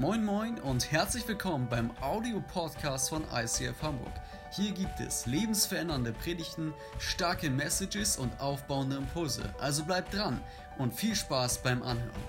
Moin 0.00 0.24
Moin 0.24 0.58
und 0.60 0.90
herzlich 0.90 1.28
willkommen 1.28 1.68
beim 1.68 1.90
Audio-Podcast 2.00 3.10
von 3.10 3.22
ICF 3.34 3.82
Hamburg. 3.82 4.14
Hier 4.50 4.72
gibt 4.72 4.98
es 4.98 5.26
lebensverändernde 5.26 6.12
Predigten, 6.12 6.72
starke 6.98 7.50
Messages 7.50 8.16
und 8.16 8.32
aufbauende 8.40 8.96
Impulse. 8.96 9.54
Also 9.60 9.84
bleibt 9.84 10.14
dran 10.14 10.40
und 10.78 10.94
viel 10.94 11.14
Spaß 11.14 11.62
beim 11.62 11.82
Anhören. 11.82 12.22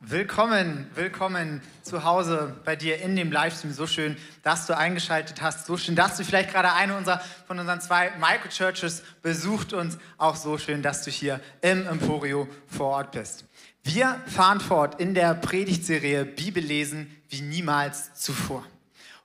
Willkommen, 0.00 0.90
willkommen 0.94 1.62
zu 1.80 2.04
Hause 2.04 2.54
bei 2.66 2.76
dir 2.76 3.00
in 3.00 3.16
dem 3.16 3.32
Livestream. 3.32 3.72
So 3.72 3.86
schön, 3.86 4.18
dass 4.42 4.66
du 4.66 4.76
eingeschaltet 4.76 5.40
hast. 5.40 5.64
So 5.64 5.78
schön, 5.78 5.96
dass 5.96 6.18
du 6.18 6.24
vielleicht 6.24 6.50
gerade 6.50 6.72
eine 6.74 6.96
unserer, 6.96 7.20
von 7.46 7.58
unseren 7.58 7.80
zwei 7.80 8.10
Microchurches 8.18 9.04
besucht 9.22 9.72
und 9.72 9.96
auch 10.18 10.36
so 10.36 10.58
schön, 10.58 10.82
dass 10.82 11.02
du 11.02 11.10
hier 11.10 11.40
im 11.62 11.86
Emporio 11.86 12.46
vor 12.66 12.88
Ort 12.88 13.12
bist. 13.12 13.46
Wir 13.84 14.22
fahren 14.26 14.60
fort 14.60 15.00
in 15.00 15.12
der 15.12 15.34
Predigtserie 15.34 16.24
Bibel 16.24 16.62
lesen 16.62 17.14
wie 17.28 17.40
niemals 17.40 18.14
zuvor. 18.14 18.64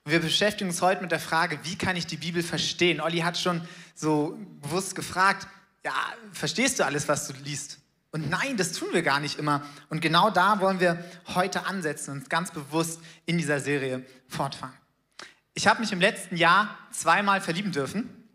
Und 0.04 0.12
wir 0.12 0.18
beschäftigen 0.18 0.70
uns 0.70 0.82
heute 0.82 1.00
mit 1.00 1.12
der 1.12 1.20
Frage, 1.20 1.60
wie 1.62 1.76
kann 1.76 1.94
ich 1.94 2.06
die 2.06 2.16
Bibel 2.16 2.42
verstehen? 2.42 3.00
Olli 3.00 3.18
hat 3.18 3.38
schon 3.38 3.60
so 3.94 4.36
bewusst 4.60 4.96
gefragt, 4.96 5.46
ja, 5.84 5.92
verstehst 6.32 6.80
du 6.80 6.84
alles, 6.84 7.06
was 7.06 7.28
du 7.28 7.34
liest? 7.44 7.78
Und 8.10 8.30
nein, 8.30 8.56
das 8.56 8.72
tun 8.72 8.88
wir 8.92 9.02
gar 9.02 9.20
nicht 9.20 9.38
immer. 9.38 9.62
Und 9.90 10.00
genau 10.00 10.30
da 10.30 10.60
wollen 10.60 10.80
wir 10.80 11.04
heute 11.34 11.66
ansetzen 11.66 12.12
und 12.12 12.30
ganz 12.30 12.50
bewusst 12.50 13.00
in 13.26 13.38
dieser 13.38 13.60
Serie 13.60 14.04
fortfahren. 14.26 14.74
Ich 15.54 15.68
habe 15.68 15.80
mich 15.80 15.92
im 15.92 16.00
letzten 16.00 16.36
Jahr 16.36 16.76
zweimal 16.90 17.40
verlieben 17.40 17.70
dürfen. 17.70 18.28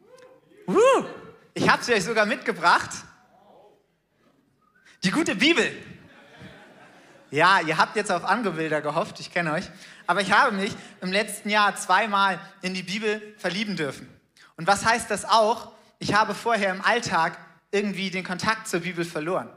Ich 1.53 1.67
habe 1.67 1.83
sie 1.83 1.93
euch 1.93 2.03
sogar 2.03 2.25
mitgebracht. 2.25 2.91
Die 5.03 5.11
gute 5.11 5.35
Bibel. 5.35 5.69
Ja, 7.33 7.61
ihr 7.61 7.79
habt 7.79 7.95
jetzt 7.95 8.11
auf 8.11 8.25
andere 8.25 8.53
Bilder 8.53 8.79
gehofft, 8.79 9.19
ich 9.19 9.31
kenne 9.31 9.53
euch. 9.53 9.65
Aber 10.05 10.21
ich 10.21 10.31
habe 10.31 10.55
mich 10.55 10.71
im 11.01 11.11
letzten 11.11 11.49
Jahr 11.49 11.75
zweimal 11.75 12.39
in 12.61 12.75
die 12.75 12.83
Bibel 12.83 13.33
verlieben 13.39 13.75
dürfen. 13.75 14.07
Und 14.55 14.67
was 14.67 14.85
heißt 14.85 15.09
das 15.09 15.25
auch? 15.25 15.71
Ich 15.97 16.13
habe 16.13 16.35
vorher 16.35 16.71
im 16.71 16.81
Alltag 16.81 17.39
irgendwie 17.71 18.11
den 18.11 18.23
Kontakt 18.23 18.67
zur 18.67 18.81
Bibel 18.81 19.03
verloren. 19.03 19.49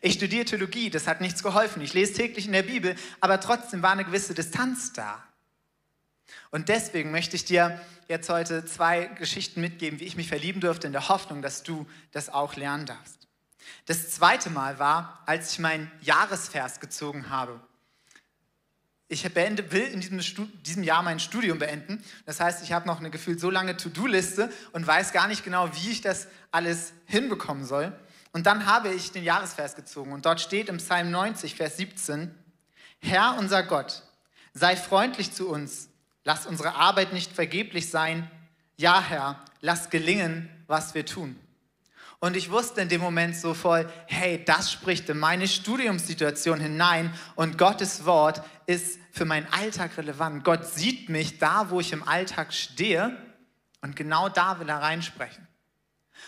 Ich 0.00 0.12
studiere 0.12 0.44
Theologie, 0.44 0.90
das 0.90 1.08
hat 1.08 1.20
nichts 1.20 1.42
geholfen. 1.42 1.82
Ich 1.82 1.92
lese 1.92 2.12
täglich 2.12 2.46
in 2.46 2.52
der 2.52 2.62
Bibel, 2.62 2.94
aber 3.18 3.40
trotzdem 3.40 3.82
war 3.82 3.90
eine 3.90 4.04
gewisse 4.04 4.32
Distanz 4.32 4.92
da. 4.92 5.20
Und 6.52 6.68
deswegen 6.68 7.10
möchte 7.10 7.34
ich 7.34 7.44
dir 7.44 7.80
jetzt 8.06 8.28
heute 8.28 8.64
zwei 8.64 9.06
Geschichten 9.06 9.60
mitgeben, 9.60 9.98
wie 9.98 10.04
ich 10.04 10.14
mich 10.14 10.28
verlieben 10.28 10.60
durfte, 10.60 10.86
in 10.86 10.92
der 10.92 11.08
Hoffnung, 11.08 11.42
dass 11.42 11.64
du 11.64 11.84
das 12.12 12.28
auch 12.28 12.54
lernen 12.54 12.86
darfst. 12.86 13.21
Das 13.86 14.10
zweite 14.10 14.50
Mal 14.50 14.78
war, 14.78 15.22
als 15.26 15.52
ich 15.52 15.58
meinen 15.58 15.90
Jahresvers 16.00 16.80
gezogen 16.80 17.30
habe. 17.30 17.60
Ich 19.08 19.30
beende, 19.34 19.70
will 19.72 19.82
in 19.82 20.00
diesem, 20.00 20.20
diesem, 20.62 20.82
Jahr 20.82 21.02
mein 21.02 21.20
Studium 21.20 21.58
beenden. 21.58 22.02
Das 22.24 22.40
heißt, 22.40 22.62
ich 22.62 22.72
habe 22.72 22.86
noch 22.86 22.98
eine 22.98 23.10
gefühlt 23.10 23.40
so 23.40 23.50
lange 23.50 23.76
To-Do-Liste 23.76 24.50
und 24.72 24.86
weiß 24.86 25.12
gar 25.12 25.28
nicht 25.28 25.44
genau, 25.44 25.68
wie 25.74 25.90
ich 25.90 26.00
das 26.00 26.28
alles 26.50 26.94
hinbekommen 27.04 27.66
soll. 27.66 27.92
Und 28.32 28.46
dann 28.46 28.64
habe 28.64 28.88
ich 28.88 29.12
den 29.12 29.22
Jahresvers 29.22 29.74
gezogen 29.74 30.12
und 30.12 30.24
dort 30.24 30.40
steht 30.40 30.70
im 30.70 30.78
Psalm 30.78 31.10
90, 31.10 31.56
Vers 31.56 31.76
17, 31.76 32.34
Herr 33.00 33.36
unser 33.38 33.62
Gott, 33.62 34.02
sei 34.54 34.76
freundlich 34.76 35.32
zu 35.32 35.48
uns, 35.48 35.88
lass 36.24 36.46
unsere 36.46 36.76
Arbeit 36.76 37.12
nicht 37.12 37.32
vergeblich 37.32 37.90
sein. 37.90 38.30
Ja, 38.78 39.02
Herr, 39.02 39.44
lass 39.60 39.90
gelingen, 39.90 40.48
was 40.66 40.94
wir 40.94 41.04
tun. 41.04 41.38
Und 42.22 42.36
ich 42.36 42.52
wusste 42.52 42.80
in 42.80 42.88
dem 42.88 43.00
Moment 43.00 43.34
so 43.34 43.52
voll, 43.52 43.90
hey, 44.06 44.44
das 44.44 44.70
spricht 44.70 45.08
in 45.08 45.18
meine 45.18 45.48
Studiumssituation 45.48 46.60
hinein 46.60 47.12
und 47.34 47.58
Gottes 47.58 48.04
Wort 48.04 48.44
ist 48.66 49.00
für 49.10 49.24
meinen 49.24 49.48
Alltag 49.52 49.98
relevant. 49.98 50.44
Gott 50.44 50.64
sieht 50.64 51.08
mich 51.08 51.40
da, 51.40 51.70
wo 51.70 51.80
ich 51.80 51.92
im 51.92 52.06
Alltag 52.06 52.54
stehe 52.54 53.16
und 53.80 53.96
genau 53.96 54.28
da 54.28 54.60
will 54.60 54.68
er 54.68 54.80
reinsprechen. 54.80 55.48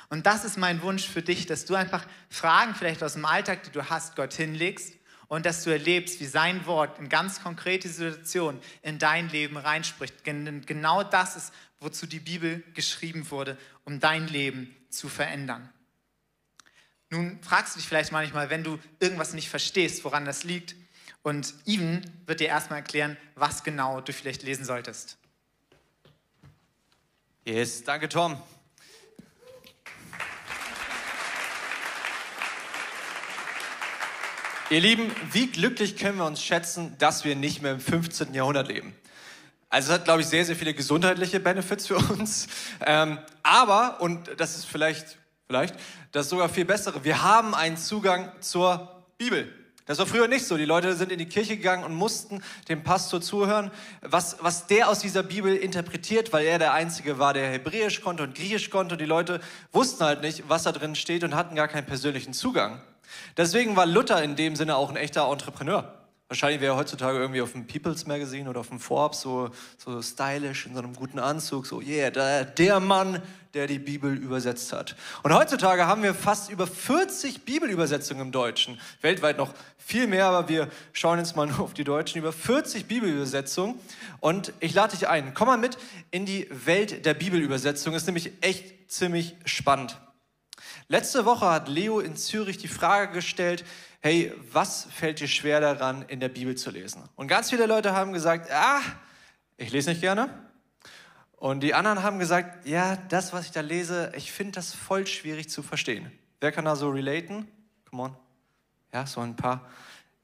Und 0.09 0.27
das 0.27 0.45
ist 0.45 0.59
mein 0.59 0.83
Wunsch 0.83 1.07
für 1.07 1.23
dich, 1.23 1.47
dass 1.47 1.65
du 1.65 1.77
einfach 1.77 2.05
Fragen 2.29 2.75
vielleicht 2.75 3.05
aus 3.05 3.13
dem 3.13 3.25
Alltag, 3.25 3.63
die 3.63 3.71
du 3.71 3.89
hast, 3.89 4.17
Gott 4.17 4.33
hinlegst 4.35 4.95
und 5.29 5.47
dass 5.47 5.63
du 5.63 5.71
erlebst, 5.71 6.19
wie 6.19 6.27
sein 6.27 6.67
Wort 6.67 6.99
in 6.99 7.09
ganz 7.09 7.41
konkrete 7.41 7.89
Situationen 7.89 8.61
in 8.83 8.99
dein 8.99 9.29
Leben 9.29 9.57
reinspricht. 9.57 10.25
Genau 10.25 11.05
das 11.05 11.37
ist, 11.37 11.55
wozu 11.79 12.09
die 12.09 12.19
Bibel 12.19 12.65
geschrieben 12.75 13.31
wurde, 13.31 13.57
um 13.85 14.01
dein 14.01 14.27
Leben 14.27 14.75
zu 14.91 15.09
verändern. 15.09 15.71
Nun 17.11 17.39
fragst 17.43 17.75
du 17.75 17.79
dich 17.79 17.89
vielleicht 17.89 18.13
manchmal, 18.13 18.51
wenn 18.51 18.65
du 18.65 18.79
irgendwas 18.99 19.35
nicht 19.35 19.49
verstehst, 19.49 20.05
woran 20.05 20.25
das 20.25 20.45
liegt. 20.45 20.75
Und 21.23 21.55
Even 21.65 22.03
wird 22.27 22.41
dir 22.41 22.49
erstmal 22.49 22.81
erklären, 22.81 23.17
was 23.35 23.65
genau 23.65 24.01
du 24.01 24.13
vielleicht 24.13 24.43
lesen 24.43 24.65
solltest. 24.65 25.17
Yes, 27.45 27.85
danke 27.85 28.09
Tom. 28.09 28.43
Ihr 34.71 34.81
Lieben, 34.81 35.11
wie 35.31 35.47
glücklich 35.47 35.97
können 35.97 36.19
wir 36.19 36.25
uns 36.25 36.43
schätzen, 36.43 36.97
dass 36.99 37.25
wir 37.25 37.37
nicht 37.37 37.61
mehr 37.61 37.73
im 37.73 37.81
15. 37.81 38.33
Jahrhundert 38.33 38.69
leben? 38.69 38.95
Also 39.69 39.93
es 39.93 39.99
hat, 39.99 40.05
glaube 40.05 40.23
ich, 40.23 40.27
sehr, 40.27 40.45
sehr 40.45 40.57
viele 40.57 40.73
gesundheitliche 40.73 41.39
Benefits 41.39 41.87
für 41.87 41.97
uns. 41.97 42.47
Ähm, 42.85 43.19
aber, 43.43 44.01
und 44.01 44.31
das 44.39 44.57
ist 44.57 44.65
vielleicht 44.65 45.19
vielleicht, 45.47 45.75
das 46.13 46.27
ist 46.27 46.31
sogar 46.31 46.49
viel 46.49 46.65
bessere. 46.65 47.05
Wir 47.05 47.23
haben 47.23 47.55
einen 47.55 47.77
Zugang 47.77 48.33
zur 48.41 49.05
Bibel. 49.19 49.53
Das 49.87 49.99
war 49.99 50.07
früher 50.07 50.29
nicht 50.29 50.47
so. 50.47 50.57
Die 50.57 50.65
Leute 50.65 50.95
sind 50.95 51.13
in 51.13 51.19
die 51.19 51.29
Kirche 51.29 51.59
gegangen 51.59 51.85
und 51.85 51.95
mussten 51.95 52.43
dem 52.69 52.83
Pastor 52.83 53.21
zuhören, 53.21 53.71
was, 54.01 54.39
was 54.41 54.67
der 54.67 54.89
aus 54.89 55.01
dieser 55.01 55.23
Bibel 55.23 55.55
interpretiert, 55.55 56.33
weil 56.33 56.47
er 56.47 56.59
der 56.59 56.73
Einzige 56.73 57.19
war, 57.19 57.35
der 57.35 57.51
Hebräisch 57.51 58.01
konnte 58.01 58.23
und 58.23 58.35
Griechisch 58.35 58.71
konnte. 58.71 58.95
Und 58.95 59.01
die 59.01 59.07
Leute 59.07 59.41
wussten 59.73 60.05
halt 60.05 60.23
nicht, 60.23 60.49
was 60.49 60.63
da 60.63 60.73
drin 60.73 60.95
steht 60.95 61.23
und 61.23 61.35
hatten 61.35 61.55
gar 61.55 61.69
keinen 61.69 61.87
persönlichen 61.87 62.33
Zugang. 62.33 62.81
Deswegen 63.37 63.77
war 63.77 63.85
Luther 63.85 64.23
in 64.23 64.37
dem 64.37 64.57
Sinne 64.57 64.77
auch 64.77 64.89
ein 64.89 64.97
echter 64.97 65.31
Entrepreneur. 65.31 65.93
Wahrscheinlich 66.35 66.61
wäre 66.61 66.75
er 66.75 66.77
heutzutage 66.77 67.17
irgendwie 67.17 67.43
auf 67.43 67.53
dem 67.53 67.65
People's 67.65 68.09
Magazine 68.09 68.51
oder 68.51 68.59
auf 68.59 68.69
dem 68.69 68.81
Forbes 68.81 69.21
so, 69.21 69.51
so 69.79 70.03
stylisch 70.03 70.67
in 70.67 70.75
so 70.75 70.81
einem 70.81 70.93
guten 70.93 71.21
Anzug, 71.21 71.65
so, 71.65 71.81
yeah, 71.81 72.11
der, 72.11 72.45
der 72.45 72.81
Mann, 72.81 73.23
der 73.55 73.69
die 73.69 73.79
Bibel 73.79 74.17
übersetzt 74.17 74.73
hat. 74.73 74.97
Und 75.23 75.33
heutzutage 75.33 75.87
haben 75.87 76.03
wir 76.03 76.13
fast 76.13 76.51
über 76.51 76.67
40 76.67 77.45
Bibelübersetzungen 77.45 78.21
im 78.21 78.33
Deutschen. 78.33 78.81
Weltweit 79.01 79.39
noch 79.39 79.55
viel 79.79 80.09
mehr, 80.09 80.27
aber 80.27 80.49
wir 80.49 80.69
schauen 80.93 81.21
jetzt 81.21 81.37
mal 81.37 81.47
nur 81.47 81.61
auf 81.61 81.73
die 81.73 81.85
Deutschen. 81.85 82.19
Über 82.19 82.33
40 82.33 82.87
Bibelübersetzungen. 82.87 83.77
Und 84.19 84.53
ich 84.59 84.75
lade 84.75 84.97
dich 84.97 85.07
ein, 85.07 85.35
komm 85.35 85.47
mal 85.47 85.57
mit 85.57 85.79
in 86.11 86.27
die 86.27 86.49
Welt 86.51 87.07
der 87.07 87.15
Bibelübersetzung. 87.15 87.95
Ist 87.95 88.07
nämlich 88.07 88.33
echt 88.41 88.91
ziemlich 88.91 89.37
spannend. 89.45 90.01
Letzte 90.89 91.25
Woche 91.25 91.47
hat 91.47 91.69
Leo 91.69 92.01
in 92.01 92.17
Zürich 92.17 92.59
die 92.59 92.67
Frage 92.67 93.13
gestellt, 93.13 93.65
hey, 94.05 94.31
was 94.53 94.87
fällt 94.91 95.21
dir 95.21 95.29
schwer 95.29 95.61
daran, 95.61 96.05
in 96.09 96.21
der 96.21 96.29
Bibel 96.29 96.55
zu 96.55 96.71
lesen? 96.71 97.03
Und 97.17 97.27
ganz 97.27 97.49
viele 97.49 97.65
Leute 97.65 97.95
haben 97.95 98.13
gesagt, 98.13 98.51
ah, 98.53 98.83
ich 99.57 99.73
lese 99.73 99.89
nicht 99.89 100.03
gerne. 100.03 100.29
Und 101.37 101.61
die 101.61 101.73
anderen 101.73 102.03
haben 102.03 102.19
gesagt, 102.19 102.67
ja, 102.67 102.97
das, 103.09 103.33
was 103.33 103.47
ich 103.47 103.53
da 103.53 103.63
lese, 103.63 104.13
ich 104.15 104.31
finde 104.31 104.53
das 104.53 104.75
voll 104.75 105.07
schwierig 105.07 105.49
zu 105.49 105.63
verstehen. 105.63 106.13
Wer 106.39 106.53
kann 106.53 106.67
da 106.67 106.77
so 106.77 106.91
relaten? 106.91 107.49
Come 107.89 108.03
on. 108.03 108.17
Ja, 108.93 109.07
so 109.07 109.23
ein 109.23 109.37
paar. 109.37 109.67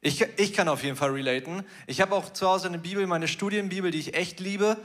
Ich, 0.02 0.20
ich 0.36 0.52
kann 0.52 0.68
auf 0.68 0.84
jeden 0.84 0.96
Fall 0.96 1.12
relaten. 1.12 1.64
Ich 1.86 2.02
habe 2.02 2.14
auch 2.14 2.30
zu 2.34 2.46
Hause 2.46 2.68
eine 2.68 2.78
Bibel, 2.78 3.06
meine 3.06 3.28
Studienbibel, 3.28 3.90
die 3.90 4.00
ich 4.00 4.12
echt 4.12 4.40
liebe. 4.40 4.76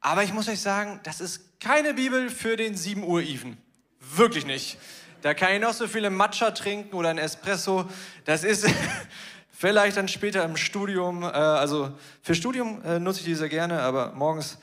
Aber 0.00 0.22
ich 0.24 0.32
muss 0.32 0.48
euch 0.48 0.62
sagen, 0.62 0.98
das 1.02 1.20
ist 1.20 1.60
keine 1.60 1.92
Bibel 1.92 2.30
für 2.30 2.56
den 2.56 2.74
7 2.74 3.04
Uhr 3.04 3.20
Even. 3.20 3.58
Wirklich 3.98 4.46
nicht. 4.46 4.78
Da 5.22 5.34
kann 5.34 5.52
ich 5.52 5.60
noch 5.60 5.74
so 5.74 5.86
viele 5.86 6.08
Matcha 6.08 6.50
trinken 6.52 6.96
oder 6.96 7.10
ein 7.10 7.18
Espresso. 7.18 7.84
Das 8.24 8.42
ist 8.42 8.66
vielleicht 9.52 9.98
dann 9.98 10.08
später 10.08 10.42
im 10.44 10.56
Studium. 10.56 11.22
Äh, 11.22 11.26
also 11.26 11.92
für 12.22 12.34
Studium 12.34 12.82
äh, 12.84 12.98
nutze 12.98 13.20
ich 13.20 13.26
die 13.26 13.34
sehr 13.34 13.50
gerne, 13.50 13.82
aber 13.82 14.12
morgens. 14.12 14.56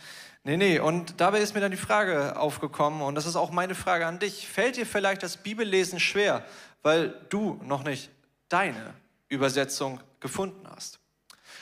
Nee, 0.43 0.57
nee. 0.57 0.79
Und 0.79 1.21
dabei 1.21 1.41
ist 1.41 1.53
mir 1.53 1.61
dann 1.61 1.69
die 1.69 1.77
Frage 1.77 2.39
aufgekommen, 2.39 3.01
und 3.01 3.13
das 3.13 3.27
ist 3.27 3.35
auch 3.35 3.51
meine 3.51 3.75
Frage 3.75 4.07
an 4.07 4.17
dich. 4.17 4.47
Fällt 4.47 4.77
dir 4.77 4.87
vielleicht 4.87 5.21
das 5.21 5.37
Bibellesen 5.37 5.99
schwer, 5.99 6.43
weil 6.81 7.13
du 7.29 7.59
noch 7.63 7.83
nicht 7.83 8.09
deine 8.49 8.95
Übersetzung 9.27 9.99
gefunden 10.19 10.67
hast? 10.75 10.99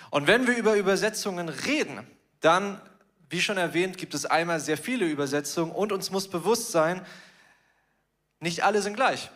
Und 0.09 0.27
wenn 0.27 0.47
wir 0.47 0.55
über 0.55 0.77
Übersetzungen 0.77 1.49
reden, 1.49 2.07
dann, 2.39 2.79
wie 3.29 3.41
schon 3.41 3.57
erwähnt, 3.57 3.97
gibt 3.97 4.13
es 4.13 4.25
einmal 4.25 4.61
sehr 4.61 4.77
viele 4.77 5.05
Übersetzungen 5.05 5.71
und 5.71 5.91
uns 5.91 6.11
muss 6.11 6.29
bewusst 6.29 6.71
sein, 6.71 7.05
nicht 8.45 8.63
alle 8.63 8.81
sind 8.81 8.95
gleich. 8.95 9.29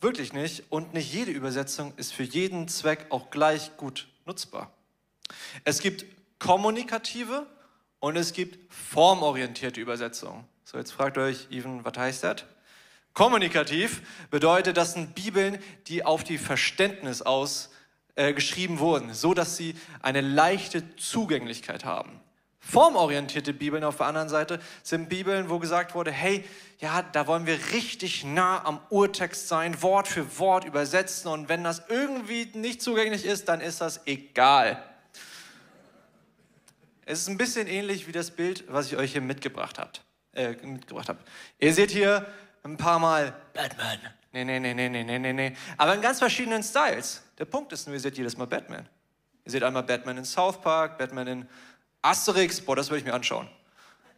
Wirklich 0.00 0.32
nicht. 0.32 0.64
Und 0.68 0.92
nicht 0.92 1.12
jede 1.12 1.30
Übersetzung 1.30 1.94
ist 1.96 2.12
für 2.12 2.24
jeden 2.24 2.68
Zweck 2.68 3.06
auch 3.10 3.30
gleich 3.30 3.76
gut 3.76 4.08
nutzbar. 4.26 4.72
Es 5.64 5.80
gibt 5.80 6.04
kommunikative 6.38 7.46
und 8.00 8.16
es 8.16 8.32
gibt 8.32 8.72
formorientierte 8.72 9.80
Übersetzungen. 9.80 10.44
So, 10.64 10.76
jetzt 10.76 10.92
fragt 10.92 11.18
euch, 11.18 11.48
Even, 11.50 11.84
was 11.84 11.96
heißt 11.96 12.24
das? 12.24 12.44
Kommunikativ 13.14 14.02
bedeutet, 14.30 14.76
das 14.76 14.92
sind 14.92 15.14
Bibeln, 15.14 15.58
die 15.86 16.04
auf 16.04 16.22
die 16.22 16.38
Verständnis 16.38 17.22
aus 17.22 17.70
äh, 18.14 18.32
geschrieben 18.32 18.78
wurden, 18.78 19.14
so 19.14 19.34
dass 19.34 19.56
sie 19.56 19.74
eine 20.02 20.20
leichte 20.20 20.96
Zugänglichkeit 20.96 21.84
haben. 21.84 22.20
Formorientierte 22.70 23.54
Bibeln 23.54 23.82
auf 23.82 23.96
der 23.96 24.06
anderen 24.06 24.28
Seite 24.28 24.60
sind 24.82 25.08
Bibeln, 25.08 25.48
wo 25.48 25.58
gesagt 25.58 25.94
wurde, 25.94 26.12
hey, 26.12 26.44
ja, 26.80 27.00
da 27.00 27.26
wollen 27.26 27.46
wir 27.46 27.58
richtig 27.72 28.24
nah 28.24 28.62
am 28.62 28.78
Urtext 28.90 29.48
sein, 29.48 29.80
Wort 29.80 30.06
für 30.06 30.38
Wort 30.38 30.66
übersetzen 30.66 31.30
und 31.30 31.48
wenn 31.48 31.64
das 31.64 31.82
irgendwie 31.88 32.50
nicht 32.52 32.82
zugänglich 32.82 33.24
ist, 33.24 33.48
dann 33.48 33.62
ist 33.62 33.80
das 33.80 34.06
egal. 34.06 34.82
Es 37.06 37.20
ist 37.20 37.28
ein 37.28 37.38
bisschen 37.38 37.66
ähnlich 37.68 38.06
wie 38.06 38.12
das 38.12 38.30
Bild, 38.30 38.64
was 38.68 38.88
ich 38.88 38.98
euch 38.98 39.12
hier 39.12 39.22
mitgebracht 39.22 39.78
habe. 39.78 39.92
Äh, 40.34 40.50
mitgebracht 40.66 41.08
hab. 41.08 41.24
Ihr 41.58 41.72
seht 41.72 41.90
hier 41.90 42.26
ein 42.64 42.76
paar 42.76 42.98
Mal 42.98 43.32
Batman. 43.54 43.98
Nee, 44.32 44.44
nee, 44.44 44.60
nee, 44.60 44.74
nee, 44.74 44.90
nee, 44.90 45.18
nee, 45.18 45.32
nee. 45.32 45.56
Aber 45.78 45.94
in 45.94 46.02
ganz 46.02 46.18
verschiedenen 46.18 46.62
Styles. 46.62 47.22
Der 47.38 47.46
Punkt 47.46 47.72
ist 47.72 47.86
nur, 47.86 47.94
ihr 47.94 48.00
seht 48.00 48.18
jedes 48.18 48.36
Mal 48.36 48.46
Batman. 48.46 48.86
Ihr 49.46 49.52
seht 49.52 49.62
einmal 49.62 49.84
Batman 49.84 50.18
in 50.18 50.26
South 50.26 50.60
Park, 50.60 50.98
Batman 50.98 51.26
in 51.26 51.48
Asterix, 52.02 52.60
boah, 52.60 52.76
das 52.76 52.90
würde 52.90 53.00
ich 53.00 53.04
mir 53.04 53.14
anschauen. 53.14 53.48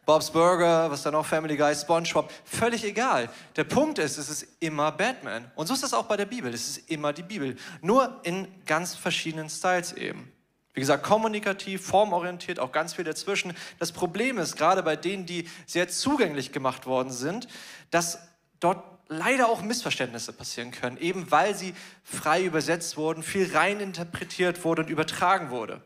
Bob's 0.05 0.31
Burger, 0.31 0.89
was 0.89 1.03
da 1.03 1.11
noch, 1.11 1.25
Family 1.25 1.55
Guy, 1.55 1.75
SpongeBob, 1.75 2.31
völlig 2.43 2.83
egal. 2.83 3.29
Der 3.55 3.63
Punkt 3.63 3.99
ist, 3.99 4.17
es 4.17 4.29
ist 4.29 4.47
immer 4.59 4.91
Batman. 4.91 5.49
Und 5.55 5.67
so 5.67 5.73
ist 5.73 5.83
das 5.83 5.93
auch 5.93 6.05
bei 6.05 6.17
der 6.17 6.25
Bibel. 6.25 6.51
Es 6.53 6.69
ist 6.69 6.89
immer 6.89 7.13
die 7.13 7.23
Bibel. 7.23 7.55
Nur 7.81 8.19
in 8.23 8.47
ganz 8.65 8.95
verschiedenen 8.95 9.49
Styles 9.49 9.93
eben. 9.93 10.31
Wie 10.73 10.79
gesagt, 10.79 11.03
kommunikativ, 11.03 11.85
formorientiert, 11.85 12.59
auch 12.59 12.71
ganz 12.71 12.93
viel 12.93 13.05
dazwischen. 13.05 13.53
Das 13.77 13.91
Problem 13.91 14.37
ist, 14.37 14.55
gerade 14.55 14.81
bei 14.83 14.95
denen, 14.95 15.25
die 15.25 15.47
sehr 15.67 15.87
zugänglich 15.89 16.51
gemacht 16.51 16.85
worden 16.85 17.11
sind, 17.11 17.47
dass 17.91 18.19
dort 18.59 18.83
leider 19.07 19.49
auch 19.49 19.61
Missverständnisse 19.61 20.31
passieren 20.31 20.71
können, 20.71 20.97
eben 20.97 21.29
weil 21.29 21.53
sie 21.53 21.75
frei 22.03 22.43
übersetzt 22.43 22.95
wurden, 22.95 23.21
viel 23.21 23.53
rein 23.55 23.81
interpretiert 23.81 24.63
wurde 24.63 24.83
und 24.83 24.89
übertragen 24.89 25.49
wurde. 25.49 25.81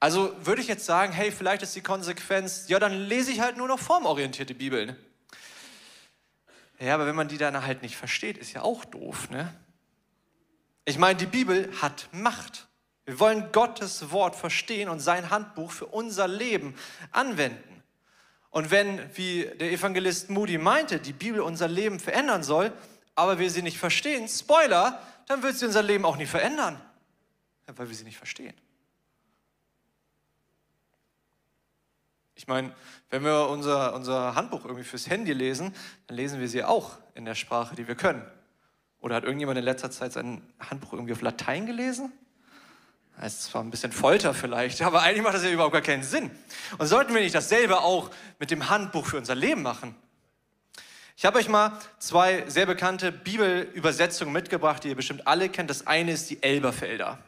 Also 0.00 0.34
würde 0.44 0.62
ich 0.62 0.68
jetzt 0.68 0.86
sagen, 0.86 1.12
hey, 1.12 1.32
vielleicht 1.32 1.62
ist 1.62 1.74
die 1.74 1.80
Konsequenz, 1.80 2.68
ja, 2.68 2.78
dann 2.78 2.92
lese 2.92 3.32
ich 3.32 3.40
halt 3.40 3.56
nur 3.56 3.66
noch 3.66 3.80
formorientierte 3.80 4.54
Bibeln. 4.54 4.96
Ja, 6.78 6.94
aber 6.94 7.06
wenn 7.06 7.16
man 7.16 7.26
die 7.26 7.38
dann 7.38 7.66
halt 7.66 7.82
nicht 7.82 7.96
versteht, 7.96 8.38
ist 8.38 8.52
ja 8.52 8.62
auch 8.62 8.84
doof, 8.84 9.30
ne? 9.30 9.52
Ich 10.84 10.96
meine, 10.96 11.18
die 11.18 11.26
Bibel 11.26 11.70
hat 11.82 12.08
Macht. 12.12 12.66
Wir 13.04 13.20
wollen 13.20 13.52
Gottes 13.52 14.10
Wort 14.10 14.36
verstehen 14.36 14.88
und 14.88 15.00
sein 15.00 15.30
Handbuch 15.30 15.70
für 15.70 15.86
unser 15.86 16.28
Leben 16.28 16.74
anwenden. 17.10 17.82
Und 18.50 18.70
wenn, 18.70 19.00
wie 19.16 19.50
der 19.60 19.72
Evangelist 19.72 20.30
Moody 20.30 20.56
meinte, 20.56 20.98
die 20.98 21.12
Bibel 21.12 21.40
unser 21.40 21.68
Leben 21.68 22.00
verändern 22.00 22.42
soll, 22.42 22.72
aber 23.14 23.38
wir 23.38 23.50
sie 23.50 23.62
nicht 23.62 23.78
verstehen, 23.78 24.28
Spoiler, 24.28 25.02
dann 25.26 25.42
wird 25.42 25.56
sie 25.58 25.66
unser 25.66 25.82
Leben 25.82 26.04
auch 26.04 26.16
nie 26.16 26.26
verändern, 26.26 26.80
weil 27.66 27.88
wir 27.88 27.96
sie 27.96 28.04
nicht 28.04 28.16
verstehen. 28.16 28.54
Ich 32.38 32.46
meine, 32.46 32.72
wenn 33.10 33.24
wir 33.24 33.48
unser, 33.48 33.94
unser 33.94 34.36
Handbuch 34.36 34.64
irgendwie 34.64 34.84
fürs 34.84 35.10
Handy 35.10 35.32
lesen, 35.32 35.74
dann 36.06 36.16
lesen 36.16 36.38
wir 36.38 36.48
sie 36.48 36.62
auch 36.62 36.96
in 37.16 37.24
der 37.24 37.34
Sprache, 37.34 37.74
die 37.74 37.88
wir 37.88 37.96
können. 37.96 38.22
Oder 39.00 39.16
hat 39.16 39.24
irgendjemand 39.24 39.58
in 39.58 39.64
letzter 39.64 39.90
Zeit 39.90 40.12
sein 40.12 40.40
Handbuch 40.60 40.92
irgendwie 40.92 41.14
auf 41.14 41.20
Latein 41.20 41.66
gelesen? 41.66 42.12
Das 43.20 43.32
ist 43.34 43.42
zwar 43.46 43.64
ein 43.64 43.72
bisschen 43.72 43.90
Folter 43.90 44.34
vielleicht, 44.34 44.80
aber 44.82 45.02
eigentlich 45.02 45.22
macht 45.22 45.34
das 45.34 45.42
ja 45.42 45.50
überhaupt 45.50 45.72
gar 45.72 45.82
keinen 45.82 46.04
Sinn. 46.04 46.30
Und 46.78 46.86
sollten 46.86 47.12
wir 47.12 47.20
nicht 47.20 47.34
dasselbe 47.34 47.80
auch 47.80 48.08
mit 48.38 48.52
dem 48.52 48.70
Handbuch 48.70 49.06
für 49.06 49.16
unser 49.16 49.34
Leben 49.34 49.62
machen? 49.62 49.96
Ich 51.16 51.24
habe 51.24 51.40
euch 51.40 51.48
mal 51.48 51.76
zwei 51.98 52.44
sehr 52.46 52.66
bekannte 52.66 53.10
Bibelübersetzungen 53.10 54.32
mitgebracht, 54.32 54.84
die 54.84 54.90
ihr 54.90 54.94
bestimmt 54.94 55.26
alle 55.26 55.48
kennt. 55.48 55.70
Das 55.70 55.88
eine 55.88 56.12
ist 56.12 56.30
die 56.30 56.40
Elberfelder. 56.40 57.18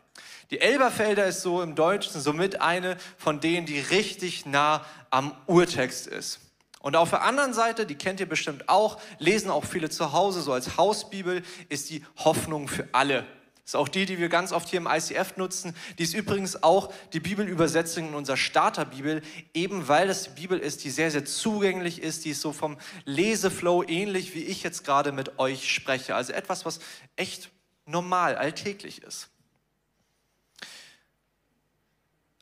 Die 0.50 0.60
Elberfelder 0.60 1.26
ist 1.26 1.42
so 1.42 1.62
im 1.62 1.74
Deutschen 1.74 2.20
somit 2.20 2.60
eine 2.60 2.96
von 3.16 3.40
denen, 3.40 3.66
die 3.66 3.78
richtig 3.78 4.46
nah 4.46 4.84
am 5.10 5.34
Urtext 5.46 6.06
ist. 6.06 6.40
Und 6.80 6.96
auf 6.96 7.10
der 7.10 7.22
anderen 7.22 7.52
Seite, 7.52 7.86
die 7.86 7.94
kennt 7.94 8.20
ihr 8.20 8.28
bestimmt 8.28 8.68
auch, 8.68 9.00
lesen 9.18 9.50
auch 9.50 9.64
viele 9.64 9.90
zu 9.90 10.12
Hause, 10.12 10.40
so 10.40 10.52
als 10.52 10.76
Hausbibel, 10.76 11.42
ist 11.68 11.90
die 11.90 12.04
Hoffnung 12.16 12.68
für 12.68 12.88
alle. 12.92 13.26
Ist 13.64 13.76
auch 13.76 13.86
die, 13.88 14.06
die 14.06 14.18
wir 14.18 14.28
ganz 14.28 14.50
oft 14.50 14.68
hier 14.68 14.78
im 14.78 14.88
ICF 14.88 15.36
nutzen. 15.36 15.76
Die 15.98 16.02
ist 16.02 16.14
übrigens 16.14 16.62
auch 16.64 16.92
die 17.12 17.20
Bibelübersetzung 17.20 18.08
in 18.08 18.14
unserer 18.14 18.38
Starterbibel, 18.38 19.22
eben 19.54 19.86
weil 19.86 20.08
das 20.08 20.24
die 20.24 20.40
Bibel 20.40 20.58
ist, 20.58 20.82
die 20.82 20.90
sehr, 20.90 21.12
sehr 21.12 21.24
zugänglich 21.24 22.02
ist, 22.02 22.24
die 22.24 22.30
ist 22.30 22.40
so 22.40 22.52
vom 22.52 22.78
Leseflow 23.04 23.84
ähnlich, 23.86 24.34
wie 24.34 24.42
ich 24.42 24.64
jetzt 24.64 24.84
gerade 24.84 25.12
mit 25.12 25.38
euch 25.38 25.72
spreche. 25.72 26.16
Also 26.16 26.32
etwas, 26.32 26.64
was 26.64 26.80
echt 27.14 27.50
normal, 27.86 28.34
alltäglich 28.36 29.02
ist. 29.02 29.28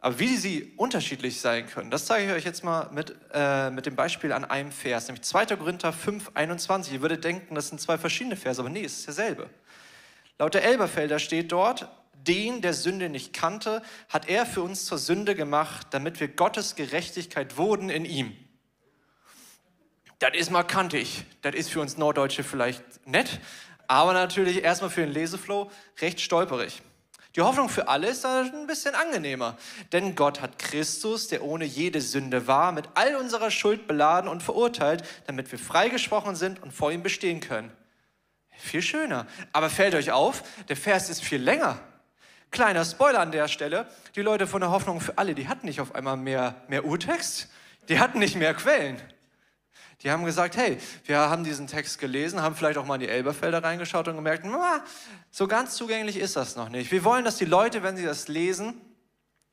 Aber 0.01 0.19
wie 0.21 0.37
sie 0.37 0.73
unterschiedlich 0.77 1.41
sein 1.41 1.67
können, 1.67 1.91
das 1.91 2.07
zeige 2.07 2.27
ich 2.27 2.33
euch 2.33 2.45
jetzt 2.45 2.63
mal 2.63 2.89
mit, 2.93 3.17
äh, 3.33 3.71
mit 3.71 3.85
dem 3.87 3.97
Beispiel 3.97 4.33
an 4.33 4.45
einem 4.45 4.71
Vers, 4.71 5.09
nämlich 5.09 5.23
2. 5.23 5.47
Korinther 5.57 5.93
5, 5.93 6.31
21. 6.35 6.93
Ihr 6.93 7.03
würdet 7.03 7.25
denken, 7.25 7.55
das 7.57 7.69
sind 7.69 7.81
zwei 7.81 7.99
verschiedene 7.99 8.37
Verse, 8.37 8.61
aber 8.61 8.71
nee, 8.71 8.85
es 8.85 9.01
ist 9.01 9.07
derselbe. 9.09 9.51
Laut 10.39 10.55
der 10.55 10.63
Elberfelder 10.63 11.19
steht 11.19 11.51
dort, 11.51 11.89
den, 12.15 12.63
der 12.63 12.75
Sünde 12.75 13.09
nicht 13.09 13.33
kannte, 13.33 13.83
hat 14.09 14.29
er 14.29 14.47
für 14.47 14.63
uns 14.63 14.85
zur 14.85 14.99
Sünde 14.99 15.35
gemacht, 15.35 15.89
damit 15.91 16.21
wir 16.21 16.29
Gottes 16.29 16.77
Gerechtigkeit 16.77 17.57
wurden 17.57 17.91
in 17.91 18.05
ihm. 18.05 18.37
Das 20.21 20.31
ist 20.35 20.51
mal 20.51 20.65
kantig. 20.65 21.25
Das 21.43 21.55
ist 21.55 21.71
für 21.71 21.81
uns 21.81 21.97
Norddeutsche 21.97 22.45
vielleicht 22.45 22.83
nett, 23.07 23.41
aber 23.87 24.13
natürlich 24.13 24.63
erstmal 24.63 24.91
für 24.91 25.01
den 25.03 25.13
Leseflow 25.13 25.71
recht 26.01 26.21
stolperig. 26.21 26.83
Die 27.39 27.43
Hoffnung 27.43 27.69
für 27.69 27.87
alle 27.87 28.09
ist 28.09 28.25
da 28.25 28.41
ein 28.41 28.67
bisschen 28.67 28.97
angenehmer. 28.97 29.57
Denn 29.93 30.17
Gott 30.17 30.41
hat 30.41 30.59
Christus, 30.59 31.29
der 31.29 31.45
ohne 31.45 31.65
jede 31.65 32.01
Sünde 32.01 32.49
war, 32.49 32.73
mit 32.73 32.89
all 32.95 33.15
unserer 33.15 33.53
Schuld 33.53 33.87
beladen 33.87 34.29
und 34.29 34.43
verurteilt, 34.43 35.05
damit 35.29 35.53
wir 35.53 35.59
freigesprochen 35.61 36.35
sind 36.35 36.61
und 36.61 36.73
vor 36.73 36.91
ihm 36.91 37.05
bestehen 37.05 37.39
können. 37.39 37.71
Viel 38.59 38.83
schöner. 38.83 39.29
Aber 39.53 39.71
fällt 39.71 39.95
euch 39.95 40.11
auf, 40.11 40.43
der 40.69 40.77
Vers 40.77 41.11
ist 41.11 41.23
viel 41.23 41.41
länger. 41.41 41.79
Kleiner 42.51 42.85
Spoiler 42.85 43.21
an 43.21 43.31
der 43.31 43.47
Stelle. 43.47 43.87
Die 44.17 44.23
Leute 44.23 44.49
von 44.49 44.61
der 44.61 44.73
Hoffnung 44.73 45.01
für 45.01 45.17
alle, 45.17 45.37
die 45.37 45.47
hatten 45.47 45.67
nicht 45.67 45.81
auf 45.81 45.95
einmal 45.95 46.17
mehr, 46.17 46.57
mehr 46.67 46.85
Urtext. 46.85 47.49
Die 47.89 48.01
hatten 48.01 48.19
nicht 48.19 48.35
mehr 48.35 48.53
Quellen. 48.53 49.01
Die 50.03 50.11
haben 50.11 50.25
gesagt, 50.25 50.57
hey, 50.57 50.79
wir 51.07 51.19
haben 51.19 51.43
diesen 51.43 51.67
Text 51.67 51.99
gelesen, 51.99 52.41
haben 52.41 52.55
vielleicht 52.55 52.79
auch 52.79 52.87
mal 52.87 52.95
in 52.95 53.01
die 53.01 53.09
Elberfelder 53.09 53.65
reingeschaut 53.65 54.07
und 54.07 54.17
gemerkt, 54.17 54.47
so 55.31 55.49
ganz 55.49 55.75
zugänglich 55.75 56.17
ist 56.17 56.37
das 56.37 56.55
noch 56.55 56.69
nicht. 56.69 56.93
Wir 56.93 57.03
wollen, 57.03 57.25
dass 57.25 57.37
die 57.37 57.45
Leute, 57.45 57.83
wenn 57.83 57.97
sie 57.97 58.05
das 58.05 58.29
lesen, 58.29 58.81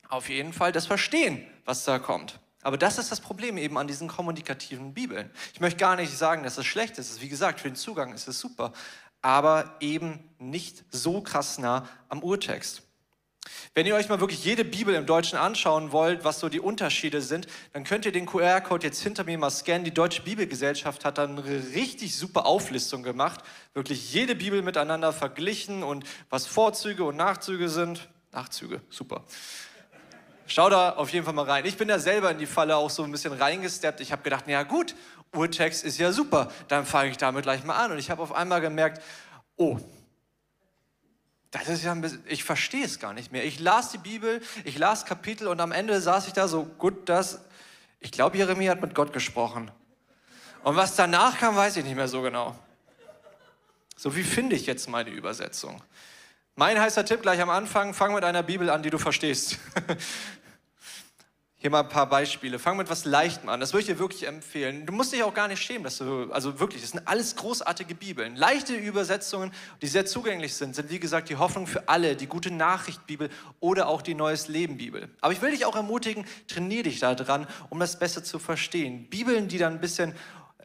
auf 0.08 0.30
jeden 0.30 0.54
Fall 0.54 0.72
das 0.72 0.86
verstehen, 0.86 1.46
was 1.66 1.84
da 1.84 1.98
kommt. 1.98 2.40
Aber 2.62 2.78
das 2.78 2.98
ist 2.98 3.12
das 3.12 3.22
Problem 3.22 3.58
eben 3.58 3.78
an 3.78 3.88
diesen 3.88 4.08
kommunikativen 4.08 4.94
Bibeln. 4.94 5.32
Ich 5.54 5.60
möchte 5.60 5.78
gar 5.78 5.96
nicht 5.96 6.16
sagen, 6.16 6.44
dass 6.44 6.58
es 6.58 6.66
schlecht 6.66 6.98
ist. 6.98 7.22
Wie 7.22 7.30
gesagt, 7.30 7.60
für 7.60 7.70
den 7.70 7.76
Zugang 7.76 8.14
ist 8.14 8.28
es 8.28 8.40
super, 8.40 8.74
aber 9.22 9.76
eben 9.80 10.20
nicht 10.38 10.84
so 10.92 11.22
krass 11.22 11.58
nah 11.58 11.88
am 12.10 12.22
Urtext. 12.24 12.84
Wenn 13.74 13.86
ihr 13.86 13.96
euch 13.96 14.10
mal 14.10 14.20
wirklich 14.20 14.44
jede 14.44 14.66
Bibel 14.66 14.96
im 14.96 15.06
Deutschen 15.06 15.38
anschauen 15.38 15.92
wollt, 15.92 16.24
was 16.24 16.40
so 16.40 16.50
die 16.50 16.60
Unterschiede 16.60 17.22
sind, 17.22 17.48
dann 17.74 17.84
könnt 17.84 18.06
ihr 18.06 18.12
den 18.12 18.26
QR-Code 18.26 18.88
jetzt 18.88 19.02
hinter 19.02 19.24
mir 19.24 19.38
mal 19.38 19.50
scannen. 19.50 19.84
Die 19.84 19.94
Deutsche 19.94 20.22
Bibelgesellschaft 20.22 21.06
hat 21.06 21.18
dann 21.18 21.38
eine 21.38 21.74
richtig 21.76 22.16
super 22.16 22.46
Auflistung 22.46 23.04
gemacht. 23.04 23.42
Wirklich 23.74 24.14
jede 24.14 24.36
Bibel 24.36 24.62
miteinander 24.62 25.14
verglichen 25.14 25.84
und 25.84 26.06
was 26.30 26.46
Vorzüge 26.46 27.04
und 27.04 27.18
Nachzüge 27.18 27.70
sind. 27.70 28.08
Nachzüge, 28.32 28.82
super. 28.90 29.24
Schau 30.48 30.70
da 30.70 30.92
auf 30.92 31.10
jeden 31.12 31.26
Fall 31.26 31.34
mal 31.34 31.46
rein. 31.46 31.66
Ich 31.66 31.76
bin 31.76 31.88
da 31.88 31.98
selber 31.98 32.30
in 32.30 32.38
die 32.38 32.46
Falle 32.46 32.76
auch 32.76 32.90
so 32.90 33.04
ein 33.04 33.12
bisschen 33.12 33.34
reingesteppt. 33.34 34.00
Ich 34.00 34.12
habe 34.12 34.22
gedacht, 34.22 34.46
na 34.48 34.62
gut, 34.64 34.94
Urtext 35.34 35.84
ist 35.84 35.98
ja 35.98 36.12
super. 36.12 36.52
Dann 36.68 36.86
fange 36.86 37.10
ich 37.10 37.18
damit 37.18 37.44
gleich 37.44 37.64
mal 37.64 37.76
an. 37.76 37.92
Und 37.92 37.98
ich 37.98 38.12
habe 38.12 38.22
auf 38.22 38.32
einmal 38.32 38.62
gemerkt, 38.62 39.02
oh, 39.58 39.80
das 41.58 41.70
ist 41.70 41.86
ja 41.86 41.94
bisschen, 41.94 42.22
ich 42.28 42.44
verstehe 42.44 42.84
es 42.84 43.00
gar 43.00 43.14
nicht 43.14 43.32
mehr. 43.32 43.46
Ich 43.46 43.62
las 43.62 43.90
die 43.90 43.98
Bibel, 43.98 44.42
ich 44.66 44.78
las 44.78 45.06
Kapitel 45.06 45.48
und 45.48 45.62
am 45.62 45.72
Ende 45.72 46.02
saß 46.02 46.28
ich 46.28 46.34
da 46.34 46.50
so, 46.50 46.66
gut, 46.66 47.08
das, 47.08 47.40
ich 48.02 48.12
glaube, 48.12 48.36
Jeremia 48.36 48.72
hat 48.72 48.82
mit 48.82 48.94
Gott 48.94 49.14
gesprochen. 49.14 49.72
Und 50.64 50.76
was 50.76 50.98
danach 50.98 51.40
kam, 51.40 51.56
weiß 51.56 51.78
ich 51.78 51.86
nicht 51.86 51.96
mehr 51.96 52.10
so 52.10 52.22
genau. 52.22 52.60
So, 53.96 54.18
wie 54.18 54.24
finde 54.24 54.58
ich 54.58 54.66
jetzt 54.66 54.90
meine 54.90 55.10
Übersetzung? 55.12 55.82
Mein 56.56 56.78
heißer 56.78 57.06
Tipp 57.06 57.22
gleich 57.22 57.40
am 57.40 57.50
Anfang, 57.50 57.94
fang 57.94 58.14
mit 58.14 58.26
einer 58.26 58.44
Bibel 58.44 58.70
an, 58.70 58.84
die 58.84 58.90
du 58.90 58.98
verstehst. 58.98 59.58
Hier 61.66 61.72
mal 61.72 61.80
ein 61.80 61.90
paar 61.90 62.08
Beispiele. 62.08 62.60
Fang 62.60 62.78
mit 62.78 62.92
was 62.92 63.06
Leichtem 63.06 63.50
an. 63.50 63.60
Das 63.60 63.74
würde 63.74 63.82
ich 63.82 63.88
dir 63.88 63.98
wirklich 63.98 64.28
empfehlen. 64.28 64.86
Du 64.86 64.94
musst 64.94 65.12
dich 65.12 65.24
auch 65.24 65.34
gar 65.34 65.48
nicht 65.48 65.64
schämen, 65.64 65.84
dass 65.84 65.98
du, 65.98 66.32
also 66.32 66.60
wirklich, 66.60 66.84
das 66.84 66.92
sind 66.92 67.08
alles 67.08 67.36
großartige 67.36 67.96
Bibeln. 67.96 68.36
Leichte 68.36 68.76
Übersetzungen, 68.76 69.52
die 69.82 69.88
sehr 69.88 70.06
zugänglich 70.06 70.54
sind, 70.54 70.76
sind 70.76 70.92
wie 70.92 71.00
gesagt 71.00 71.28
die 71.28 71.38
Hoffnung 71.38 71.66
für 71.66 71.90
alle, 71.90 72.16
die 72.16 72.28
gute 72.28 72.52
Nachricht 72.52 73.08
Bibel 73.08 73.32
oder 73.62 73.88
auch 73.88 74.04
die 74.04 74.14
Neues 74.14 74.48
Leben 74.48 74.78
Bibel. 74.78 75.10
Aber 75.22 75.34
ich 75.34 75.42
will 75.42 75.50
dich 75.50 75.66
auch 75.66 75.76
ermutigen, 75.76 76.28
trainier 76.48 76.84
dich 76.84 77.00
da 77.00 77.16
dran, 77.16 77.48
um 77.72 77.80
das 77.80 77.98
besser 77.98 78.24
zu 78.24 78.38
verstehen. 78.38 79.10
Bibeln, 79.10 79.48
die 79.48 79.58
dann 79.58 79.74
ein 79.74 79.82
bisschen 79.82 80.14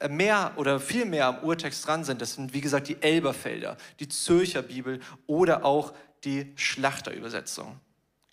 äh, 0.01 0.09
mehr 0.11 0.53
oder 0.57 0.79
viel 0.81 1.07
mehr 1.07 1.29
am 1.29 1.39
Urtext 1.39 1.87
dran 1.87 2.05
sind, 2.05 2.21
das 2.21 2.35
sind 2.35 2.53
wie 2.53 2.61
gesagt 2.61 2.89
die 2.89 3.01
Elberfelder, 3.01 3.79
die 4.01 4.09
Zürcher 4.09 4.61
Bibel 4.61 5.01
oder 5.27 5.65
auch 5.65 5.95
die 6.25 6.53
Schlachterübersetzung. 6.57 7.81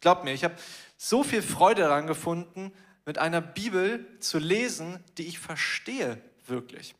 Glaubt 0.02 0.26
mir, 0.26 0.34
ich 0.34 0.44
habe 0.44 0.56
so 0.98 1.24
viel 1.24 1.42
Freude 1.42 1.84
daran 1.84 2.08
gefunden, 2.08 2.74
mit 3.06 3.18
einer 3.18 3.42
Bibel 3.42 4.06
zu 4.20 4.38
lesen, 4.38 5.04
die 5.18 5.28
ich 5.28 5.40
verstehe 5.40 6.22
wirklich. 6.46 6.94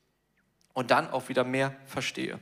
Und 0.74 0.92
dann 0.92 1.10
auch 1.10 1.28
wieder 1.28 1.44
mehr 1.44 1.76
verstehe. 1.86 2.40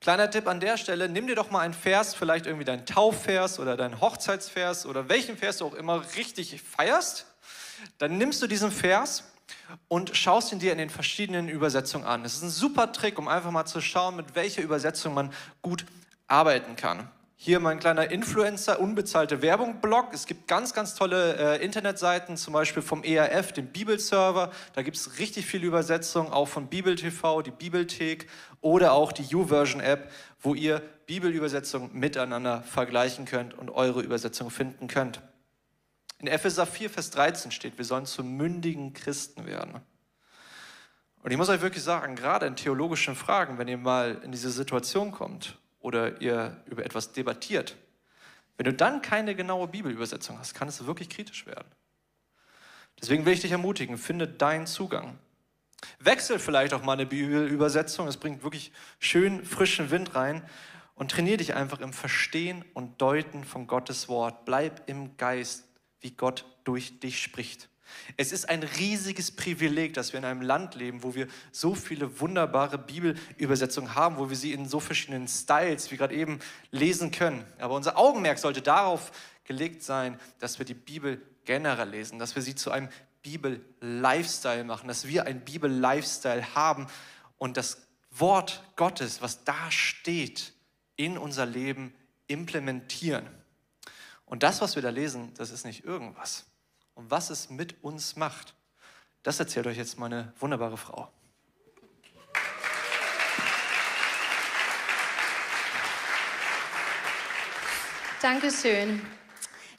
Kleiner 0.00 0.30
Tipp 0.30 0.46
an 0.46 0.60
der 0.60 0.76
Stelle, 0.76 1.08
nimm 1.08 1.26
dir 1.26 1.34
doch 1.34 1.50
mal 1.50 1.60
einen 1.60 1.74
Vers, 1.74 2.14
vielleicht 2.14 2.46
irgendwie 2.46 2.64
deinen 2.64 2.84
Taufvers 2.84 3.58
oder 3.58 3.76
deinen 3.76 4.00
Hochzeitsvers 4.00 4.86
oder 4.86 5.08
welchen 5.08 5.36
Vers 5.36 5.58
du 5.58 5.66
auch 5.66 5.74
immer 5.74 6.04
richtig 6.16 6.60
feierst. 6.60 7.26
Dann 7.98 8.18
nimmst 8.18 8.42
du 8.42 8.46
diesen 8.46 8.70
Vers 8.70 9.24
und 9.88 10.16
schaust 10.16 10.52
ihn 10.52 10.58
dir 10.58 10.72
in 10.72 10.78
den 10.78 10.90
verschiedenen 10.90 11.48
Übersetzungen 11.48 12.04
an. 12.04 12.22
Das 12.22 12.34
ist 12.34 12.42
ein 12.42 12.50
super 12.50 12.92
Trick, 12.92 13.18
um 13.18 13.26
einfach 13.28 13.50
mal 13.50 13.66
zu 13.66 13.80
schauen, 13.80 14.16
mit 14.16 14.34
welcher 14.34 14.62
Übersetzung 14.62 15.14
man 15.14 15.32
gut 15.62 15.86
arbeiten 16.26 16.76
kann. 16.76 17.10
Hier 17.38 17.60
mein 17.60 17.78
kleiner 17.78 18.10
Influencer, 18.10 18.80
unbezahlte 18.80 19.42
Werbung-Blog. 19.42 20.08
Es 20.14 20.24
gibt 20.24 20.48
ganz, 20.48 20.72
ganz 20.72 20.94
tolle 20.94 21.36
äh, 21.36 21.64
Internetseiten, 21.64 22.38
zum 22.38 22.54
Beispiel 22.54 22.82
vom 22.82 23.04
ERF, 23.04 23.52
dem 23.52 23.66
Bibelserver. 23.66 24.50
Da 24.72 24.80
gibt 24.80 24.96
es 24.96 25.18
richtig 25.18 25.44
viele 25.44 25.66
Übersetzungen, 25.66 26.32
auch 26.32 26.48
von 26.48 26.68
Bibel 26.68 26.96
TV, 26.96 27.42
die 27.42 27.50
Bibelthek 27.50 28.26
oder 28.62 28.92
auch 28.92 29.12
die 29.12 29.22
YouVersion-App, 29.22 30.10
wo 30.40 30.54
ihr 30.54 30.80
Bibelübersetzungen 31.04 31.92
miteinander 31.92 32.62
vergleichen 32.62 33.26
könnt 33.26 33.52
und 33.52 33.68
eure 33.68 34.00
Übersetzung 34.00 34.50
finden 34.50 34.88
könnt. 34.88 35.20
In 36.18 36.28
Epheser 36.28 36.64
4, 36.64 36.88
Vers 36.88 37.10
13 37.10 37.50
steht, 37.50 37.76
wir 37.76 37.84
sollen 37.84 38.06
zu 38.06 38.24
mündigen 38.24 38.94
Christen 38.94 39.44
werden. 39.44 39.82
Und 41.22 41.30
ich 41.32 41.36
muss 41.36 41.50
euch 41.50 41.60
wirklich 41.60 41.84
sagen, 41.84 42.16
gerade 42.16 42.46
in 42.46 42.56
theologischen 42.56 43.14
Fragen, 43.14 43.58
wenn 43.58 43.68
ihr 43.68 43.76
mal 43.76 44.22
in 44.24 44.32
diese 44.32 44.50
Situation 44.50 45.12
kommt 45.12 45.58
oder 45.86 46.20
ihr 46.20 46.60
über 46.66 46.84
etwas 46.84 47.12
debattiert, 47.12 47.76
wenn 48.56 48.64
du 48.64 48.72
dann 48.72 49.02
keine 49.02 49.36
genaue 49.36 49.68
Bibelübersetzung 49.68 50.36
hast, 50.36 50.52
kann 50.52 50.66
es 50.66 50.84
wirklich 50.84 51.08
kritisch 51.08 51.46
werden. 51.46 51.68
Deswegen 53.00 53.24
will 53.24 53.34
ich 53.34 53.42
dich 53.42 53.52
ermutigen, 53.52 53.96
finde 53.96 54.26
deinen 54.26 54.66
Zugang. 54.66 55.16
Wechsel 56.00 56.40
vielleicht 56.40 56.74
auch 56.74 56.82
mal 56.82 56.94
eine 56.94 57.06
Bibelübersetzung, 57.06 58.08
es 58.08 58.16
bringt 58.16 58.42
wirklich 58.42 58.72
schön 58.98 59.44
frischen 59.44 59.92
Wind 59.92 60.16
rein 60.16 60.42
und 60.96 61.12
trainiere 61.12 61.36
dich 61.36 61.54
einfach 61.54 61.78
im 61.78 61.92
Verstehen 61.92 62.64
und 62.74 63.00
Deuten 63.00 63.44
von 63.44 63.68
Gottes 63.68 64.08
Wort. 64.08 64.44
Bleib 64.44 64.88
im 64.88 65.16
Geist, 65.16 65.68
wie 66.00 66.10
Gott 66.10 66.46
durch 66.64 66.98
dich 66.98 67.22
spricht. 67.22 67.68
Es 68.16 68.32
ist 68.32 68.48
ein 68.48 68.62
riesiges 68.62 69.30
Privileg, 69.30 69.94
dass 69.94 70.12
wir 70.12 70.18
in 70.18 70.24
einem 70.24 70.42
Land 70.42 70.74
leben, 70.74 71.02
wo 71.02 71.14
wir 71.14 71.28
so 71.52 71.74
viele 71.74 72.20
wunderbare 72.20 72.78
Bibelübersetzungen 72.78 73.94
haben, 73.94 74.16
wo 74.16 74.30
wir 74.30 74.36
sie 74.36 74.52
in 74.52 74.68
so 74.68 74.80
verschiedenen 74.80 75.28
Styles, 75.28 75.90
wie 75.90 75.96
gerade 75.96 76.14
eben, 76.14 76.40
lesen 76.70 77.10
können. 77.10 77.44
Aber 77.58 77.74
unser 77.74 77.96
Augenmerk 77.98 78.38
sollte 78.38 78.62
darauf 78.62 79.12
gelegt 79.44 79.82
sein, 79.82 80.18
dass 80.38 80.58
wir 80.58 80.66
die 80.66 80.74
Bibel 80.74 81.20
generell 81.44 81.88
lesen, 81.88 82.18
dass 82.18 82.34
wir 82.34 82.42
sie 82.42 82.54
zu 82.54 82.70
einem 82.70 82.88
Bibel-Lifestyle 83.22 84.64
machen, 84.64 84.88
dass 84.88 85.06
wir 85.06 85.26
ein 85.26 85.44
Bibel-Lifestyle 85.44 86.54
haben 86.54 86.86
und 87.38 87.56
das 87.56 87.82
Wort 88.10 88.62
Gottes, 88.76 89.20
was 89.20 89.44
da 89.44 89.70
steht, 89.70 90.52
in 90.96 91.18
unser 91.18 91.44
Leben 91.44 91.94
implementieren. 92.28 93.26
Und 94.24 94.42
das, 94.42 94.60
was 94.60 94.74
wir 94.74 94.82
da 94.82 94.90
lesen, 94.90 95.32
das 95.34 95.50
ist 95.50 95.64
nicht 95.64 95.84
irgendwas 95.84 96.46
und 96.96 97.10
was 97.10 97.30
es 97.30 97.50
mit 97.50 97.84
uns 97.84 98.16
macht, 98.16 98.54
das 99.22 99.38
erzählt 99.38 99.66
euch 99.66 99.76
jetzt 99.76 99.98
meine 99.98 100.32
wunderbare 100.40 100.76
Frau. 100.76 101.08
Dankeschön. 108.22 109.02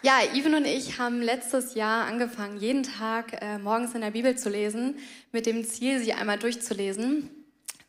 Ja, 0.03 0.19
Ivan 0.33 0.53
und 0.53 0.65
ich 0.65 0.99
haben 0.99 1.21
letztes 1.21 1.73
Jahr 1.73 2.05
angefangen, 2.05 2.57
jeden 2.57 2.83
Tag 2.83 3.41
äh, 3.41 3.57
morgens 3.57 3.95
in 3.95 4.01
der 4.01 4.11
Bibel 4.11 4.37
zu 4.37 4.49
lesen, 4.49 4.99
mit 5.31 5.47
dem 5.47 5.65
Ziel, 5.65 5.99
sie 5.99 6.13
einmal 6.13 6.37
durchzulesen. 6.37 7.29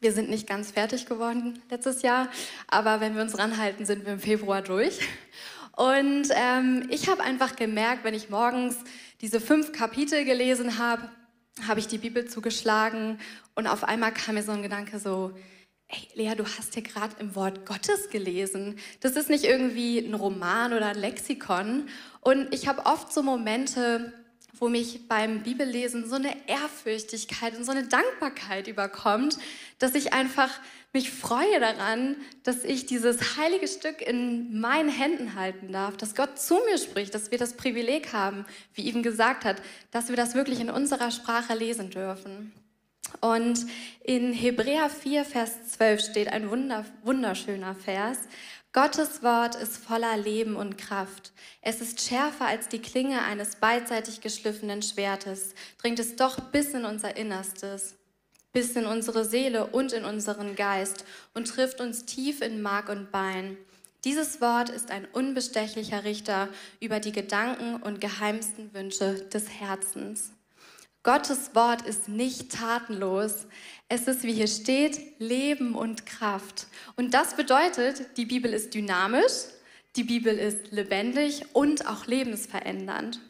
Wir 0.00 0.12
sind 0.12 0.30
nicht 0.30 0.48
ganz 0.48 0.70
fertig 0.70 1.04
geworden 1.06 1.60
letztes 1.70 2.02
Jahr, 2.02 2.28
aber 2.66 3.00
wenn 3.00 3.14
wir 3.14 3.22
uns 3.22 3.36
ranhalten, 3.36 3.84
sind 3.84 4.06
wir 4.06 4.14
im 4.14 4.20
Februar 4.20 4.62
durch. 4.62 5.00
Und 5.76 6.28
ähm, 6.34 6.86
ich 6.90 7.08
habe 7.08 7.22
einfach 7.22 7.54
gemerkt, 7.54 8.02
wenn 8.02 8.14
ich 8.14 8.30
morgens 8.30 8.78
diese 9.20 9.40
fünf 9.40 9.72
Kapitel 9.72 10.24
gelesen 10.24 10.78
habe, 10.78 11.08
habe 11.66 11.80
ich 11.80 11.88
die 11.88 11.98
Bibel 11.98 12.26
zugeschlagen 12.26 13.18
und 13.54 13.66
auf 13.66 13.84
einmal 13.84 14.12
kam 14.12 14.36
mir 14.36 14.42
so 14.42 14.52
ein 14.52 14.62
Gedanke 14.62 14.98
so, 14.98 15.32
ey 15.88 16.08
Lea, 16.14 16.34
du 16.36 16.44
hast 16.44 16.74
hier 16.74 16.82
gerade 16.82 17.16
im 17.18 17.34
Wort 17.34 17.66
Gottes 17.66 18.10
gelesen. 18.10 18.78
Das 19.00 19.16
ist 19.16 19.30
nicht 19.30 19.44
irgendwie 19.44 19.98
ein 19.98 20.14
Roman 20.14 20.72
oder 20.72 20.86
ein 20.86 20.98
Lexikon. 20.98 21.88
Und 22.20 22.52
ich 22.54 22.68
habe 22.68 22.86
oft 22.86 23.12
so 23.12 23.22
Momente, 23.22 24.12
wo 24.60 24.68
mich 24.68 25.08
beim 25.08 25.42
Bibellesen 25.42 26.08
so 26.08 26.16
eine 26.16 26.34
Ehrfürchtigkeit 26.48 27.56
und 27.56 27.64
so 27.64 27.72
eine 27.72 27.84
Dankbarkeit 27.84 28.68
überkommt, 28.68 29.38
dass 29.78 29.94
ich 29.94 30.12
einfach 30.12 30.50
mich 30.92 31.10
freue 31.10 31.60
daran, 31.60 32.16
dass 32.44 32.64
ich 32.64 32.86
dieses 32.86 33.36
heilige 33.36 33.68
Stück 33.68 34.00
in 34.00 34.60
meinen 34.60 34.88
Händen 34.88 35.34
halten 35.34 35.72
darf, 35.72 35.96
dass 35.96 36.14
Gott 36.14 36.38
zu 36.38 36.58
mir 36.70 36.78
spricht, 36.78 37.14
dass 37.14 37.30
wir 37.30 37.38
das 37.38 37.54
Privileg 37.54 38.12
haben, 38.12 38.46
wie 38.74 38.88
Even 38.88 39.02
gesagt 39.02 39.44
hat, 39.44 39.62
dass 39.90 40.08
wir 40.08 40.16
das 40.16 40.34
wirklich 40.34 40.60
in 40.60 40.70
unserer 40.70 41.10
Sprache 41.10 41.54
lesen 41.54 41.90
dürfen. 41.90 42.52
Und 43.20 43.66
in 44.04 44.32
Hebräer 44.32 44.90
4, 44.90 45.24
Vers 45.24 45.70
12 45.72 46.00
steht 46.00 46.28
ein 46.28 46.50
wunderschöner 46.50 47.74
Vers. 47.74 48.18
Gottes 48.74 49.22
Wort 49.22 49.54
ist 49.54 49.78
voller 49.78 50.16
Leben 50.18 50.54
und 50.54 50.76
Kraft. 50.76 51.32
Es 51.62 51.80
ist 51.80 52.02
schärfer 52.02 52.46
als 52.46 52.68
die 52.68 52.80
Klinge 52.80 53.22
eines 53.22 53.56
beidseitig 53.56 54.20
geschliffenen 54.20 54.82
Schwertes, 54.82 55.54
dringt 55.78 55.98
es 55.98 56.16
doch 56.16 56.38
bis 56.38 56.74
in 56.74 56.84
unser 56.84 57.16
Innerstes, 57.16 57.96
bis 58.52 58.76
in 58.76 58.84
unsere 58.84 59.24
Seele 59.24 59.68
und 59.68 59.94
in 59.94 60.04
unseren 60.04 60.54
Geist 60.54 61.06
und 61.32 61.48
trifft 61.48 61.80
uns 61.80 62.04
tief 62.04 62.42
in 62.42 62.60
Mark 62.60 62.90
und 62.90 63.10
Bein. 63.10 63.56
Dieses 64.04 64.42
Wort 64.42 64.68
ist 64.68 64.90
ein 64.90 65.06
unbestechlicher 65.12 66.04
Richter 66.04 66.48
über 66.78 67.00
die 67.00 67.12
Gedanken 67.12 67.82
und 67.82 68.02
geheimsten 68.02 68.74
Wünsche 68.74 69.14
des 69.32 69.48
Herzens. 69.48 70.32
Gottes 71.02 71.54
Wort 71.54 71.82
ist 71.82 72.08
nicht 72.08 72.52
tatenlos. 72.52 73.46
Es 73.90 74.06
ist, 74.06 74.22
wie 74.22 74.34
hier 74.34 74.48
steht, 74.48 75.18
Leben 75.18 75.74
und 75.74 76.04
Kraft. 76.04 76.66
Und 76.96 77.14
das 77.14 77.36
bedeutet, 77.36 78.18
die 78.18 78.26
Bibel 78.26 78.52
ist 78.52 78.74
dynamisch, 78.74 79.46
die 79.96 80.04
Bibel 80.04 80.36
ist 80.36 80.70
lebendig 80.72 81.44
und 81.54 81.86
auch 81.86 82.06
lebensverändernd. 82.06 83.20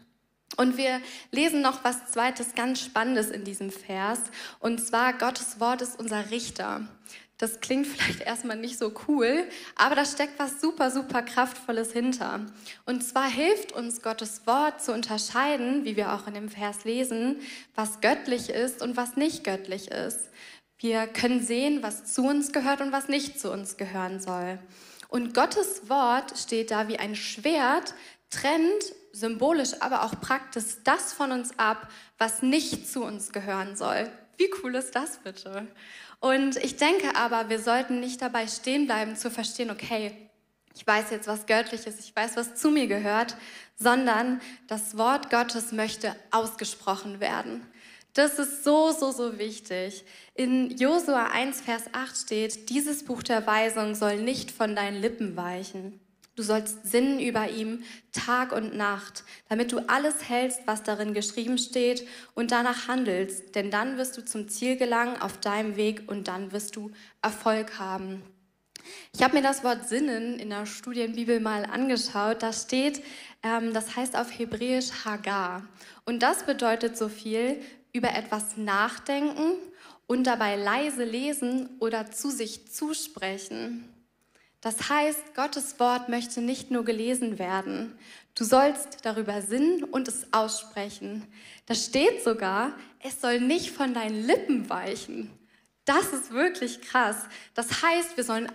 Und 0.57 0.77
wir 0.77 1.01
lesen 1.31 1.61
noch 1.61 1.85
was 1.85 2.11
Zweites 2.11 2.57
ganz 2.57 2.81
Spannendes 2.81 3.31
in 3.31 3.45
diesem 3.45 3.71
Vers. 3.71 4.19
Und 4.59 4.85
zwar, 4.85 5.17
Gottes 5.17 5.61
Wort 5.61 5.83
ist 5.83 5.99
unser 6.01 6.33
Richter. 6.33 6.89
Das 7.39 7.61
klingt 7.61 7.87
vielleicht 7.87 8.21
erstmal 8.21 8.57
nicht 8.57 8.79
so 8.79 8.93
cool, 9.07 9.45
aber 9.77 9.95
da 9.95 10.05
steckt 10.05 10.39
was 10.39 10.61
super, 10.61 10.91
super 10.91 11.23
Kraftvolles 11.23 11.93
hinter. 11.93 12.47
Und 12.85 13.03
zwar 13.03 13.31
hilft 13.31 13.73
uns 13.73 14.03
Gottes 14.03 14.47
Wort 14.47 14.83
zu 14.83 14.93
unterscheiden, 14.93 15.85
wie 15.85 15.97
wir 15.97 16.13
auch 16.13 16.27
in 16.27 16.35
dem 16.35 16.49
Vers 16.49 16.85
lesen, 16.85 17.37
was 17.77 18.01
göttlich 18.01 18.51
ist 18.51 18.83
und 18.83 18.97
was 18.97 19.17
nicht 19.17 19.45
göttlich 19.45 19.91
ist. 19.91 20.31
Wir 20.79 21.07
können 21.07 21.43
sehen, 21.43 21.83
was 21.83 22.13
zu 22.13 22.23
uns 22.23 22.53
gehört 22.53 22.81
und 22.81 22.93
was 22.93 23.09
nicht 23.09 23.41
zu 23.41 23.53
uns 23.53 23.77
gehören 23.77 24.21
soll. 24.21 24.59
Und 25.09 25.33
Gottes 25.33 25.89
Wort 25.89 26.39
steht 26.39 26.71
da 26.71 26.89
wie 26.89 26.99
ein 26.99 27.15
Schwert, 27.17 27.95
trennt 28.31 28.95
symbolisch, 29.13 29.81
aber 29.81 30.03
auch 30.03 30.21
praktisch 30.21 30.77
das 30.85 31.13
von 31.13 31.33
uns 31.33 31.59
ab, 31.59 31.89
was 32.19 32.43
nicht 32.43 32.89
zu 32.89 33.03
uns 33.05 33.33
gehören 33.33 33.77
soll. 33.77 34.11
Wie 34.39 34.51
cool 34.63 34.75
ist 34.77 34.95
das 34.95 35.19
bitte? 35.19 35.67
Und 36.21 36.57
ich 36.57 36.77
denke 36.77 37.17
aber, 37.17 37.49
wir 37.49 37.59
sollten 37.59 38.01
nicht 38.01 38.23
dabei 38.23 38.47
stehen 38.47 38.87
bleiben 38.87 39.17
zu 39.17 39.31
verstehen, 39.31 39.71
okay, 39.71 40.13
ich 40.75 40.87
weiß 40.87 41.11
jetzt, 41.11 41.27
was 41.27 41.47
göttlich 41.47 41.87
ist, 41.87 41.99
ich 41.99 42.15
weiß, 42.15 42.37
was 42.37 42.55
zu 42.55 42.71
mir 42.71 42.87
gehört, 42.87 43.37
sondern 43.77 44.41
das 44.69 44.97
Wort 44.97 45.29
Gottes 45.29 45.73
möchte 45.73 46.15
ausgesprochen 46.31 47.19
werden. 47.19 47.67
Das 48.15 48.39
ist 48.39 48.65
so, 48.65 48.93
so, 48.93 49.11
so 49.11 49.39
wichtig. 49.39 50.05
In 50.35 50.71
Josua 50.77 51.31
1, 51.33 51.61
Vers 51.61 51.85
8 51.93 52.17
steht, 52.17 52.71
dieses 52.71 53.05
Buch 53.05 53.23
der 53.23 53.47
Weisung 53.47 53.95
soll 53.95 54.23
nicht 54.23 54.51
von 54.51 54.75
deinen 54.75 55.01
Lippen 55.01 55.37
weichen. 55.37 56.01
Du 56.39 56.45
sollst 56.45 56.87
sinnen 56.87 57.19
über 57.19 57.51
ihm 57.51 57.83
Tag 58.13 58.53
und 58.53 58.77
Nacht, 58.77 59.25
damit 59.49 59.73
du 59.73 59.81
alles 59.89 60.29
hältst, 60.29 60.61
was 60.67 60.85
darin 60.85 61.13
geschrieben 61.13 61.59
steht 61.59 62.07
und 62.37 62.53
danach 62.53 62.87
handelst, 62.87 63.57
denn 63.57 63.73
dann 63.73 63.99
wirst 63.99 64.17
du 64.17 64.25
zum 64.25 64.49
Ziel 64.49 64.77
gelangen 64.77 65.21
auf 65.21 65.41
deinem 65.41 65.75
Weg 65.75 66.05
und 66.07 66.29
dann 66.29 66.53
wirst 66.53 66.77
du 66.77 66.93
Erfolg 67.23 67.81
haben. 67.81 68.23
Ich 69.13 69.21
habe 69.21 69.35
mir 69.35 69.43
das 69.43 69.65
Wort 69.65 69.89
Sinnen 69.89 70.39
in 70.39 70.51
der 70.51 70.65
Studienbibel 70.65 71.41
mal 71.41 71.65
angeschaut. 71.65 72.41
Da 72.45 72.53
steht, 72.53 73.03
ähm, 73.43 73.75
das 73.75 73.97
heißt 73.97 74.17
auf 74.17 74.31
Hebräisch 74.31 74.93
Hagar. 75.05 75.67
Und 76.05 76.23
das 76.23 76.45
bedeutet 76.45 76.97
so 76.97 77.09
viel 77.09 77.61
über 77.93 78.15
etwas 78.15 78.57
nachdenken 78.57 79.55
und 80.07 80.23
dabei 80.29 80.55
leise 80.55 81.03
lesen 81.03 81.69
oder 81.81 82.13
zu 82.13 82.31
sich 82.31 82.71
zusprechen. 82.71 83.93
Das 84.61 84.89
heißt, 84.89 85.35
Gottes 85.35 85.79
Wort 85.79 86.09
möchte 86.09 86.41
nicht 86.41 86.71
nur 86.71 86.85
gelesen 86.85 87.39
werden. 87.39 87.97
Du 88.35 88.45
sollst 88.45 89.05
darüber 89.05 89.41
sinnen 89.41 89.85
und 89.85 90.09
es 90.09 90.33
aussprechen. 90.33 91.27
Da 91.67 91.75
steht 91.75 92.25
sogar, 92.25 92.73
es 93.01 93.21
soll 93.21 93.41
nicht 93.41 93.71
von 93.71 93.95
deinen 93.95 94.27
Lippen 94.27 94.69
weichen. 94.69 95.31
Das 95.85 96.13
ist 96.13 96.33
wirklich 96.33 96.83
krass. 96.83 97.17
Das 97.55 97.83
heißt, 97.83 98.17
wir 98.17 98.25
sollen 98.25 98.51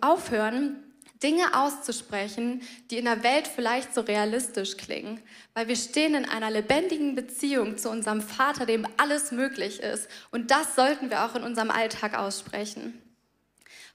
aufhören, 0.00 0.82
Dinge 1.22 1.54
auszusprechen, 1.54 2.62
die 2.90 2.98
in 2.98 3.04
der 3.04 3.22
Welt 3.22 3.48
vielleicht 3.48 3.94
so 3.94 4.02
realistisch 4.02 4.76
klingen, 4.76 5.20
weil 5.52 5.68
wir 5.68 5.76
stehen 5.76 6.14
in 6.14 6.24
einer 6.24 6.50
lebendigen 6.50 7.14
Beziehung 7.14 7.76
zu 7.76 7.90
unserem 7.90 8.22
Vater, 8.22 8.66
dem 8.66 8.86
alles 8.96 9.32
möglich 9.32 9.80
ist. 9.80 10.08
Und 10.30 10.50
das 10.50 10.76
sollten 10.76 11.10
wir 11.10 11.24
auch 11.24 11.34
in 11.34 11.42
unserem 11.42 11.70
Alltag 11.70 12.16
aussprechen. 12.16 13.02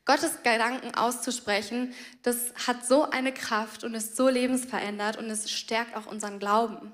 Gottes 0.06 0.44
Gedanken 0.44 0.96
auszusprechen, 0.96 1.94
das 2.24 2.54
hat 2.68 2.86
so 2.86 3.10
eine 3.10 3.34
Kraft 3.34 3.84
und 3.84 3.94
ist 3.94 4.18
so 4.18 4.28
lebensverändert 4.28 5.18
und 5.18 5.30
es 5.30 5.50
stärkt 5.50 5.96
auch 5.96 6.06
unseren 6.06 6.40
Glauben. 6.40 6.92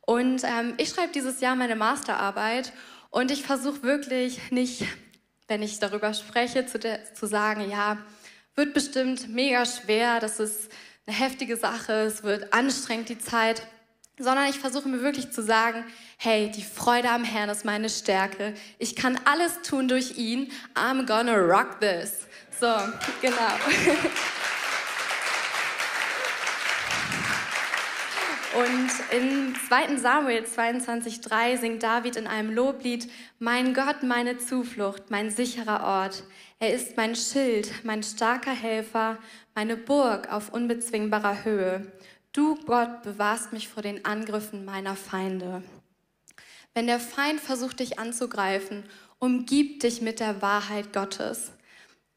Und 0.00 0.42
ähm, 0.44 0.74
ich 0.78 0.88
schreibe 0.88 1.12
dieses 1.12 1.40
Jahr 1.40 1.56
meine 1.56 1.76
Masterarbeit 1.76 2.72
und 3.10 3.30
ich 3.30 3.42
versuche 3.42 3.82
wirklich 3.82 4.50
nicht, 4.50 4.84
wenn 5.48 5.62
ich 5.62 5.78
darüber 5.80 6.14
spreche, 6.14 6.64
zu, 6.64 6.78
zu 6.78 7.26
sagen, 7.26 7.68
ja, 7.68 7.98
wird 8.54 8.72
bestimmt 8.72 9.28
mega 9.28 9.66
schwer, 9.66 10.18
das 10.18 10.40
ist 10.40 10.70
eine 11.06 11.16
heftige 11.16 11.56
Sache, 11.56 11.92
es 11.92 12.22
wird 12.22 12.52
anstrengend 12.52 13.10
die 13.10 13.18
Zeit, 13.18 13.62
sondern 14.18 14.48
ich 14.48 14.58
versuche 14.58 14.88
mir 14.88 15.02
wirklich 15.02 15.30
zu 15.30 15.42
sagen, 15.42 15.84
hey, 16.16 16.50
die 16.50 16.62
Freude 16.62 17.10
am 17.10 17.22
Herrn 17.22 17.50
ist 17.50 17.66
meine 17.66 17.90
Stärke. 17.90 18.54
Ich 18.78 18.96
kann 18.96 19.20
alles 19.26 19.60
tun 19.62 19.88
durch 19.88 20.16
ihn. 20.16 20.50
I'm 20.74 21.04
gonna 21.04 21.36
rock 21.36 21.80
this. 21.80 22.25
So, 22.58 22.74
genau. 23.20 23.52
Und 28.56 28.90
in 29.10 29.54
2. 29.68 29.98
Samuel 29.98 30.44
22,3 30.44 31.58
singt 31.58 31.82
David 31.82 32.16
in 32.16 32.26
einem 32.26 32.54
Loblied: 32.54 33.10
Mein 33.38 33.74
Gott, 33.74 34.02
meine 34.02 34.38
Zuflucht, 34.38 35.10
mein 35.10 35.30
sicherer 35.30 35.84
Ort. 35.84 36.24
Er 36.58 36.72
ist 36.72 36.96
mein 36.96 37.14
Schild, 37.14 37.84
mein 37.84 38.02
starker 38.02 38.54
Helfer, 38.54 39.18
meine 39.54 39.76
Burg 39.76 40.32
auf 40.32 40.54
unbezwingbarer 40.54 41.44
Höhe. 41.44 41.92
Du, 42.32 42.54
Gott, 42.64 43.02
bewahrst 43.02 43.52
mich 43.52 43.68
vor 43.68 43.82
den 43.82 44.06
Angriffen 44.06 44.64
meiner 44.64 44.96
Feinde. 44.96 45.62
Wenn 46.72 46.86
der 46.86 47.00
Feind 47.00 47.40
versucht, 47.40 47.80
dich 47.80 47.98
anzugreifen, 47.98 48.84
umgib 49.18 49.80
dich 49.80 50.00
mit 50.00 50.20
der 50.20 50.40
Wahrheit 50.40 50.94
Gottes. 50.94 51.52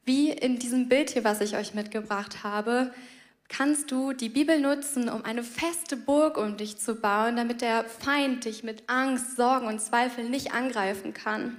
Wie 0.04 0.30
in 0.30 0.58
diesem 0.58 0.88
Bild 0.88 1.10
hier, 1.10 1.24
was 1.24 1.40
ich 1.40 1.56
euch 1.56 1.74
mitgebracht 1.74 2.42
habe, 2.42 2.92
kannst 3.48 3.90
du 3.90 4.12
die 4.12 4.28
Bibel 4.28 4.60
nutzen, 4.60 5.08
um 5.08 5.24
eine 5.24 5.42
feste 5.42 5.96
Burg 5.96 6.38
um 6.38 6.56
dich 6.56 6.78
zu 6.78 6.94
bauen, 6.94 7.36
damit 7.36 7.60
der 7.60 7.84
Feind 7.84 8.44
dich 8.44 8.62
mit 8.62 8.84
Angst, 8.88 9.36
Sorgen 9.36 9.66
und 9.66 9.80
Zweifeln 9.80 10.30
nicht 10.30 10.52
angreifen 10.52 11.12
kann. 11.12 11.56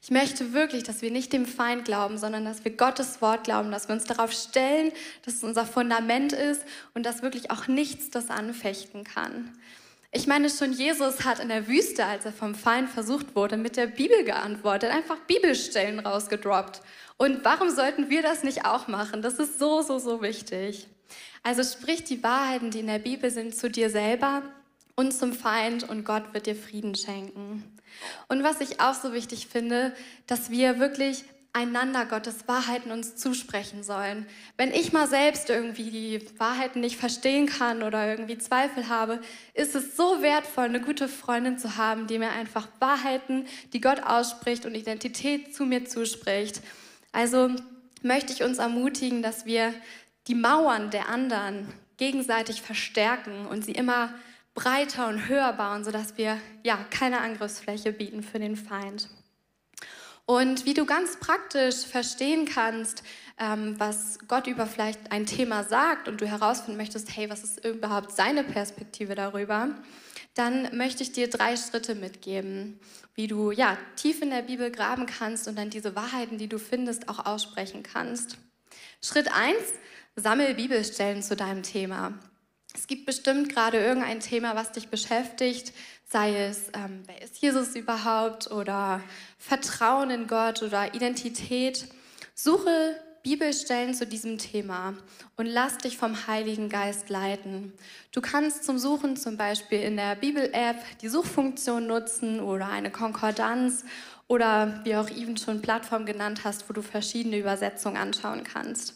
Ich 0.00 0.12
möchte 0.12 0.52
wirklich, 0.52 0.84
dass 0.84 1.02
wir 1.02 1.10
nicht 1.10 1.32
dem 1.32 1.46
Feind 1.46 1.84
glauben, 1.84 2.16
sondern 2.16 2.44
dass 2.44 2.64
wir 2.64 2.70
Gottes 2.70 3.20
Wort 3.20 3.42
glauben, 3.42 3.72
dass 3.72 3.88
wir 3.88 3.94
uns 3.94 4.04
darauf 4.04 4.30
stellen, 4.32 4.92
dass 5.24 5.34
es 5.34 5.42
unser 5.42 5.66
Fundament 5.66 6.32
ist 6.32 6.62
und 6.94 7.04
dass 7.04 7.22
wirklich 7.22 7.50
auch 7.50 7.66
nichts 7.66 8.10
das 8.10 8.30
anfechten 8.30 9.02
kann. 9.02 9.52
Ich 10.16 10.26
meine, 10.26 10.48
schon 10.48 10.72
Jesus 10.72 11.26
hat 11.26 11.40
in 11.40 11.50
der 11.50 11.68
Wüste, 11.68 12.06
als 12.06 12.24
er 12.24 12.32
vom 12.32 12.54
Feind 12.54 12.88
versucht 12.88 13.36
wurde, 13.36 13.58
mit 13.58 13.76
der 13.76 13.86
Bibel 13.86 14.24
geantwortet, 14.24 14.90
einfach 14.90 15.18
Bibelstellen 15.26 15.98
rausgedroppt. 15.98 16.80
Und 17.18 17.44
warum 17.44 17.68
sollten 17.68 18.08
wir 18.08 18.22
das 18.22 18.42
nicht 18.42 18.64
auch 18.64 18.88
machen? 18.88 19.20
Das 19.20 19.34
ist 19.34 19.58
so, 19.58 19.82
so, 19.82 19.98
so 19.98 20.22
wichtig. 20.22 20.88
Also 21.42 21.62
sprich 21.62 22.02
die 22.04 22.22
Wahrheiten, 22.22 22.70
die 22.70 22.80
in 22.80 22.86
der 22.86 22.98
Bibel 22.98 23.30
sind, 23.30 23.54
zu 23.54 23.68
dir 23.68 23.90
selber 23.90 24.40
und 24.94 25.12
zum 25.12 25.34
Feind 25.34 25.86
und 25.86 26.06
Gott 26.06 26.32
wird 26.32 26.46
dir 26.46 26.56
Frieden 26.56 26.94
schenken. 26.94 27.62
Und 28.28 28.42
was 28.42 28.62
ich 28.62 28.80
auch 28.80 28.94
so 28.94 29.12
wichtig 29.12 29.48
finde, 29.48 29.94
dass 30.26 30.48
wir 30.48 30.78
wirklich 30.78 31.24
einander 31.56 32.04
Gottes 32.04 32.46
Wahrheiten 32.46 32.90
uns 32.90 33.16
zusprechen 33.16 33.82
sollen. 33.82 34.26
Wenn 34.58 34.74
ich 34.74 34.92
mal 34.92 35.08
selbst 35.08 35.48
irgendwie 35.48 35.90
die 35.90 36.38
Wahrheiten 36.38 36.80
nicht 36.80 36.98
verstehen 36.98 37.46
kann 37.46 37.82
oder 37.82 38.06
irgendwie 38.06 38.36
Zweifel 38.36 38.90
habe, 38.90 39.22
ist 39.54 39.74
es 39.74 39.96
so 39.96 40.20
wertvoll, 40.20 40.66
eine 40.66 40.82
gute 40.82 41.08
Freundin 41.08 41.58
zu 41.58 41.78
haben, 41.78 42.06
die 42.08 42.18
mir 42.18 42.30
einfach 42.30 42.68
Wahrheiten, 42.78 43.46
die 43.72 43.80
Gott 43.80 44.02
ausspricht 44.02 44.66
und 44.66 44.74
Identität 44.74 45.54
zu 45.54 45.64
mir 45.64 45.86
zuspricht. 45.86 46.60
Also 47.10 47.50
möchte 48.02 48.34
ich 48.34 48.42
uns 48.42 48.58
ermutigen, 48.58 49.22
dass 49.22 49.46
wir 49.46 49.72
die 50.26 50.34
Mauern 50.34 50.90
der 50.90 51.08
anderen 51.08 51.72
gegenseitig 51.96 52.60
verstärken 52.60 53.46
und 53.46 53.64
sie 53.64 53.72
immer 53.72 54.12
breiter 54.54 55.08
und 55.08 55.26
höher 55.26 55.54
bauen, 55.54 55.84
sodass 55.84 56.18
wir 56.18 56.36
ja 56.64 56.76
keine 56.90 57.20
Angriffsfläche 57.20 57.92
bieten 57.92 58.22
für 58.22 58.38
den 58.38 58.56
Feind. 58.56 59.08
Und 60.26 60.64
wie 60.64 60.74
du 60.74 60.84
ganz 60.84 61.20
praktisch 61.20 61.86
verstehen 61.86 62.46
kannst, 62.46 63.04
ähm, 63.38 63.76
was 63.78 64.18
Gott 64.26 64.48
über 64.48 64.66
vielleicht 64.66 65.12
ein 65.12 65.24
Thema 65.24 65.62
sagt 65.62 66.08
und 66.08 66.20
du 66.20 66.26
herausfinden 66.26 66.76
möchtest, 66.76 67.16
hey, 67.16 67.30
was 67.30 67.44
ist 67.44 67.64
überhaupt 67.64 68.10
seine 68.10 68.42
Perspektive 68.42 69.14
darüber, 69.14 69.68
dann 70.34 70.76
möchte 70.76 71.04
ich 71.04 71.12
dir 71.12 71.30
drei 71.30 71.56
Schritte 71.56 71.94
mitgeben, 71.94 72.80
wie 73.14 73.28
du 73.28 73.52
ja 73.52 73.78
tief 73.94 74.20
in 74.20 74.30
der 74.30 74.42
Bibel 74.42 74.70
graben 74.70 75.06
kannst 75.06 75.46
und 75.46 75.56
dann 75.56 75.70
diese 75.70 75.94
Wahrheiten, 75.94 76.38
die 76.38 76.48
du 76.48 76.58
findest, 76.58 77.08
auch 77.08 77.24
aussprechen 77.24 77.84
kannst. 77.84 78.36
Schritt 79.00 79.32
1, 79.32 79.56
sammel 80.16 80.54
Bibelstellen 80.54 81.22
zu 81.22 81.36
deinem 81.36 81.62
Thema. 81.62 82.14
Es 82.74 82.86
gibt 82.86 83.06
bestimmt 83.06 83.48
gerade 83.48 83.78
irgendein 83.78 84.20
Thema, 84.20 84.54
was 84.54 84.72
dich 84.72 84.88
beschäftigt, 84.88 85.72
sei 86.08 86.36
es, 86.44 86.68
ähm, 86.74 87.02
wer 87.06 87.20
ist 87.20 87.38
Jesus 87.38 87.74
überhaupt 87.74 88.50
oder 88.50 89.02
Vertrauen 89.38 90.10
in 90.10 90.26
Gott 90.26 90.62
oder 90.62 90.94
Identität. 90.94 91.88
Suche 92.34 92.96
Bibelstellen 93.22 93.92
zu 93.92 94.06
diesem 94.06 94.38
Thema 94.38 94.94
und 95.36 95.46
lass 95.46 95.78
dich 95.78 95.98
vom 95.98 96.28
Heiligen 96.28 96.68
Geist 96.68 97.10
leiten. 97.10 97.72
Du 98.12 98.20
kannst 98.20 98.62
zum 98.62 98.78
Suchen 98.78 99.16
zum 99.16 99.36
Beispiel 99.36 99.80
in 99.80 99.96
der 99.96 100.14
Bibel-App 100.14 100.76
die 101.00 101.08
Suchfunktion 101.08 101.88
nutzen 101.88 102.38
oder 102.38 102.68
eine 102.68 102.92
Konkordanz 102.92 103.84
oder 104.28 104.80
wie 104.84 104.94
auch 104.94 105.10
eben 105.10 105.36
schon 105.36 105.60
Plattform 105.60 106.06
genannt 106.06 106.42
hast, 106.44 106.68
wo 106.68 106.72
du 106.72 106.82
verschiedene 106.82 107.38
Übersetzungen 107.38 107.96
anschauen 107.96 108.44
kannst. 108.44 108.94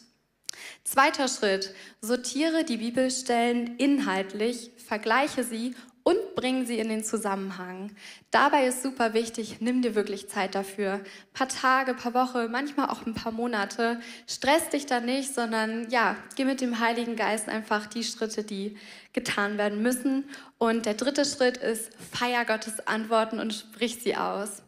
Zweiter 0.85 1.27
Schritt, 1.27 1.73
sortiere 1.99 2.63
die 2.63 2.77
Bibelstellen 2.77 3.75
inhaltlich, 3.77 4.71
vergleiche 4.77 5.43
sie 5.43 5.75
und 6.11 6.35
bring 6.35 6.65
sie 6.65 6.79
in 6.79 6.89
den 6.89 7.03
Zusammenhang. 7.03 7.91
Dabei 8.31 8.65
ist 8.65 8.83
super 8.83 9.13
wichtig, 9.13 9.57
nimm 9.61 9.81
dir 9.81 9.95
wirklich 9.95 10.29
Zeit 10.29 10.55
dafür. 10.55 10.93
Ein 10.93 11.03
paar 11.33 11.47
Tage, 11.47 11.93
paar 11.93 12.13
Wochen, 12.13 12.51
manchmal 12.51 12.89
auch 12.89 13.05
ein 13.05 13.13
paar 13.13 13.31
Monate. 13.31 13.99
Stress 14.27 14.69
dich 14.69 14.85
da 14.85 14.99
nicht, 14.99 15.33
sondern 15.33 15.89
ja, 15.89 16.17
geh 16.35 16.45
mit 16.45 16.61
dem 16.61 16.79
Heiligen 16.79 17.15
Geist 17.15 17.49
einfach 17.49 17.87
die 17.87 18.03
Schritte, 18.03 18.43
die 18.43 18.77
getan 19.13 19.57
werden 19.57 19.81
müssen. 19.81 20.25
Und 20.57 20.85
der 20.85 20.95
dritte 20.95 21.25
Schritt 21.25 21.57
ist, 21.57 21.91
feier 22.11 22.45
Gottes 22.45 22.85
Antworten 22.87 23.39
und 23.39 23.53
sprich 23.53 23.99
sie 24.01 24.15
aus. 24.15 24.63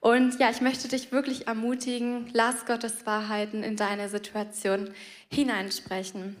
Und 0.00 0.40
ja, 0.40 0.50
ich 0.50 0.60
möchte 0.60 0.88
dich 0.88 1.12
wirklich 1.12 1.46
ermutigen, 1.46 2.28
lass 2.32 2.66
Gottes 2.66 3.06
Wahrheiten 3.06 3.62
in 3.62 3.76
deine 3.76 4.08
Situation 4.08 4.90
hineinsprechen. 5.30 6.36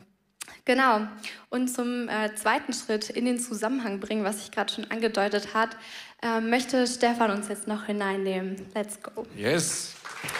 Genau. 0.64 1.08
Und 1.50 1.68
zum 1.68 2.08
äh, 2.08 2.34
zweiten 2.36 2.72
Schritt 2.72 3.10
in 3.10 3.24
den 3.24 3.40
Zusammenhang 3.40 3.98
bringen, 3.98 4.24
was 4.24 4.42
ich 4.42 4.52
gerade 4.52 4.72
schon 4.72 4.90
angedeutet 4.90 5.54
hat, 5.54 5.76
äh, 6.22 6.40
möchte 6.40 6.86
Stefan 6.86 7.32
uns 7.32 7.48
jetzt 7.48 7.66
noch 7.66 7.86
hineinnehmen. 7.86 8.66
Let's 8.74 9.02
go. 9.02 9.26
Yes. 9.36 9.94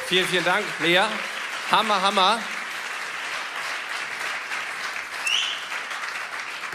Vielen, 0.06 0.26
vielen 0.26 0.44
Dank, 0.44 0.64
Lea. 0.80 1.02
Hammer, 1.70 2.00
Hammer. 2.00 2.38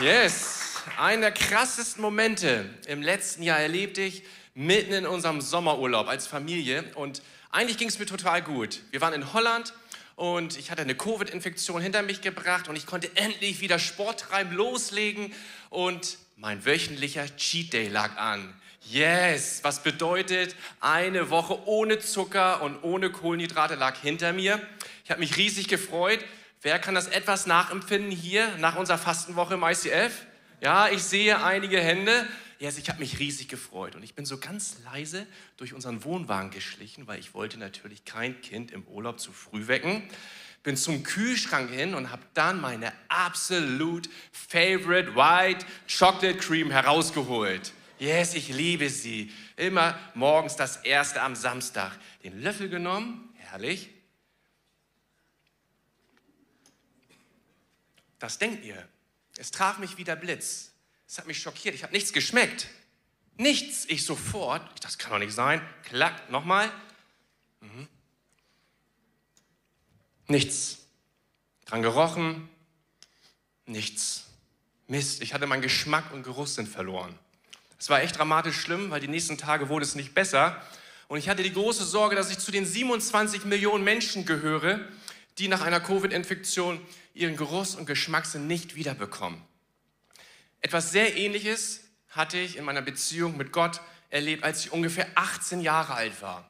Yes. 0.02 0.84
Einer 0.98 1.22
der 1.22 1.32
krassesten 1.32 2.02
Momente 2.02 2.70
im 2.88 3.02
letzten 3.02 3.44
Jahr 3.44 3.60
erlebte 3.60 4.02
ich 4.02 4.24
mitten 4.56 4.92
in 4.92 5.06
unserem 5.06 5.40
Sommerurlaub 5.40 6.08
als 6.08 6.28
Familie. 6.28 6.84
Und 6.96 7.22
eigentlich 7.52 7.78
ging 7.78 7.88
es 7.88 7.98
mir 7.98 8.06
total 8.06 8.42
gut. 8.42 8.82
Wir 8.92 9.00
waren 9.00 9.14
in 9.14 9.34
Holland 9.34 9.74
und 10.18 10.58
ich 10.58 10.72
hatte 10.72 10.82
eine 10.82 10.96
Covid-Infektion 10.96 11.80
hinter 11.80 12.02
mich 12.02 12.22
gebracht 12.22 12.68
und 12.68 12.76
ich 12.76 12.88
konnte 12.88 13.16
endlich 13.16 13.62
wieder 13.62 13.78
Sport 13.78 14.22
treiben, 14.22 14.52
loslegen 14.52 15.32
und 15.70 16.18
mein 16.36 16.66
wöchentlicher 16.66 17.24
Cheat 17.38 17.72
Day 17.72 17.88
lag 17.88 18.18
an. 18.18 18.54
Yes, 18.90 19.60
was 19.62 19.84
bedeutet, 19.84 20.56
eine 20.80 21.30
Woche 21.30 21.68
ohne 21.68 22.00
Zucker 22.00 22.64
und 22.64 22.84
ohne 22.84 23.12
Kohlenhydrate 23.12 23.76
lag 23.76 23.96
hinter 24.02 24.34
mir. 24.34 24.60
Ich 25.04 25.12
habe 25.12 25.20
mich 25.20 25.38
riesig 25.38 25.68
gefreut. 25.68 26.20
Wer 26.64 26.80
kann 26.80 26.96
das 26.96 27.08
etwas 27.08 27.46
nachempfinden 27.46 28.10
hier 28.10 28.50
nach 28.58 28.76
unserer 28.76 28.98
Fastenwoche 28.98 29.54
im 29.54 29.64
ICF? 29.64 30.26
Ja, 30.62 30.90
ich 30.90 31.04
sehe 31.04 31.44
einige 31.44 31.80
Hände. 31.80 32.28
Yes, 32.60 32.80
ich 32.80 32.90
habe 32.90 33.00
mich 33.00 33.20
riesig 33.20 33.50
gefreut 33.50 33.96
und 33.96 34.02
ich 34.02 34.16
bin 34.16 34.26
so 34.26 34.40
ganz 34.40 34.78
leise 34.84 35.28
durch 35.58 35.74
unseren 35.74 36.04
Wohnwagen 36.04 36.50
geschlichen, 36.50 37.06
weil 37.06 37.20
ich 37.20 37.36
wollte 37.36 37.60
natürlich 37.60 38.04
kein 38.04 38.42
Kind 38.42 38.72
im 38.72 38.84
Urlaub 38.88 39.20
zu 39.20 39.32
früh 39.32 39.68
wecken. 39.68 40.02
bin 40.64 40.76
zum 40.76 41.04
Kühlschrank 41.04 41.70
hin 41.70 41.94
und 41.94 42.12
habe 42.12 42.24
dann 42.34 42.60
meine 42.60 42.92
absolute 43.10 44.10
favorite 44.32 45.16
White 45.16 45.66
Chocolate 45.88 46.38
Cream 46.40 46.72
herausgeholt. 46.72 47.74
Yes, 48.00 48.34
ich 48.34 48.50
liebe 48.50 48.90
sie. 48.90 49.32
Immer 49.56 49.98
morgens 50.16 50.56
das 50.56 50.78
erste 50.78 51.22
am 51.22 51.36
Samstag. 51.36 51.92
Den 52.24 52.42
Löffel 52.42 52.70
genommen, 52.70 53.30
herrlich. 53.36 53.90
Das 58.20 58.40
denkt 58.40 58.66
ihr. 58.66 58.88
Es 59.38 59.52
traf 59.52 59.78
mich 59.78 59.98
wie 59.98 60.04
der 60.04 60.16
Blitz. 60.16 60.72
Es 61.08 61.18
hat 61.18 61.28
mich 61.28 61.42
schockiert. 61.42 61.74
Ich 61.74 61.84
habe 61.84 61.94
nichts 61.94 62.12
geschmeckt. 62.12 62.68
Nichts. 63.38 63.86
Ich 63.86 64.06
sofort, 64.06 64.84
das 64.84 64.98
kann 64.98 65.12
doch 65.12 65.20
nicht 65.20 65.34
sein. 65.34 65.62
Klack, 65.84 66.30
nochmal. 66.30 66.72
Mhm. 67.62 67.88
Nichts. 70.28 70.80
Dran 71.66 71.82
gerochen. 71.82 72.50
Nichts. 73.66 74.26
Mist, 74.88 75.22
ich 75.22 75.34
hatte 75.34 75.48
meinen 75.48 75.62
Geschmack 75.62 76.14
und 76.14 76.24
Geruchssinn 76.24 76.68
verloren. 76.68 77.18
Es 77.80 77.90
war 77.90 78.02
echt 78.02 78.18
dramatisch 78.18 78.58
schlimm, 78.58 78.90
weil 78.90 79.02
die 79.02 79.08
nächsten 79.08 79.38
Tage 79.38 79.70
wurde 79.70 79.86
es 79.86 79.96
nicht 79.96 80.14
besser. 80.14 80.62
Und 81.08 81.20
ich 81.20 81.30
hatte 81.30 81.44
die 81.44 81.54
große 81.54 81.86
Sorge, 81.86 82.16
dass 82.16 82.32
ich 82.32 82.40
zu 82.40 82.52
den 82.52 82.66
27 82.66 83.46
Millionen 83.46 83.84
Menschen 83.84 84.26
gehöre, 84.26 84.80
die 85.38 85.48
nach 85.48 85.62
einer 85.62 85.80
Covid-Infektion 85.80 86.82
ihren 87.14 87.38
Geruchs- 87.38 87.76
und 87.76 87.86
Geschmackssinn 87.86 88.48
nicht 88.48 88.76
wiederbekommen. 88.76 89.42
Etwas 90.62 90.92
sehr 90.92 91.16
Ähnliches 91.18 91.82
hatte 92.10 92.38
ich 92.38 92.58
in 92.58 92.66
meiner 92.66 92.82
Beziehung 92.82 93.38
mit 93.38 93.52
Gott 93.52 93.82
erlebt, 94.10 94.44
als 94.44 94.66
ich 94.66 94.72
ungefähr 94.72 95.08
18 95.16 95.62
Jahre 95.62 95.94
alt 95.94 96.22
war. 96.22 96.50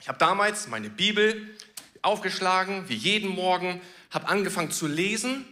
Ich 0.00 0.08
habe 0.08 0.18
damals 0.18 0.68
meine 0.68 0.90
Bibel 0.90 1.56
aufgeschlagen, 2.02 2.88
wie 2.88 2.94
jeden 2.94 3.28
Morgen, 3.28 3.80
habe 4.10 4.28
angefangen 4.28 4.70
zu 4.70 4.86
lesen 4.86 5.44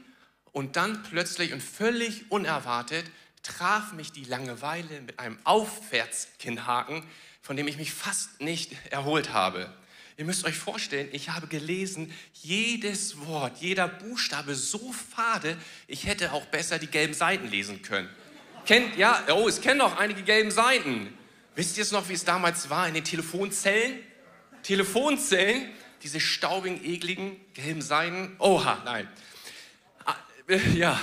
und 0.52 0.76
dann 0.76 1.02
plötzlich 1.02 1.52
und 1.52 1.62
völlig 1.62 2.30
unerwartet 2.30 3.04
traf 3.42 3.92
mich 3.92 4.12
die 4.12 4.24
Langeweile 4.24 5.00
mit 5.02 5.18
einem 5.18 5.38
Aufwärtskinnhaken, 5.44 7.02
von 7.42 7.56
dem 7.56 7.68
ich 7.68 7.76
mich 7.76 7.92
fast 7.92 8.40
nicht 8.40 8.72
erholt 8.90 9.32
habe. 9.32 9.72
Ihr 10.18 10.24
müsst 10.24 10.46
euch 10.46 10.56
vorstellen, 10.56 11.08
ich 11.12 11.28
habe 11.28 11.46
gelesen, 11.46 12.12
jedes 12.32 13.20
Wort, 13.26 13.58
jeder 13.58 13.86
Buchstabe 13.86 14.54
so 14.54 14.92
fade, 14.92 15.58
ich 15.86 16.06
hätte 16.06 16.32
auch 16.32 16.46
besser 16.46 16.78
die 16.78 16.86
gelben 16.86 17.12
Seiten 17.12 17.48
lesen 17.48 17.82
können. 17.82 18.08
Kennt, 18.64 18.96
ja, 18.96 19.22
oh, 19.28 19.46
es 19.46 19.60
kennen 19.60 19.82
auch 19.82 19.96
einige 19.98 20.22
gelben 20.22 20.50
Seiten. 20.50 21.12
Wisst 21.54 21.76
ihr 21.76 21.82
es 21.82 21.92
noch, 21.92 22.08
wie 22.08 22.14
es 22.14 22.24
damals 22.24 22.70
war 22.70 22.88
in 22.88 22.94
den 22.94 23.04
Telefonzellen? 23.04 23.98
Telefonzellen, 24.62 25.70
diese 26.02 26.18
staubigen, 26.18 26.82
ekligen, 26.82 27.36
gelben 27.52 27.82
Seiten. 27.82 28.36
Oha, 28.38 28.82
nein. 28.84 29.08
Ah, 30.06 30.16
äh, 30.48 30.58
ja, 30.70 30.98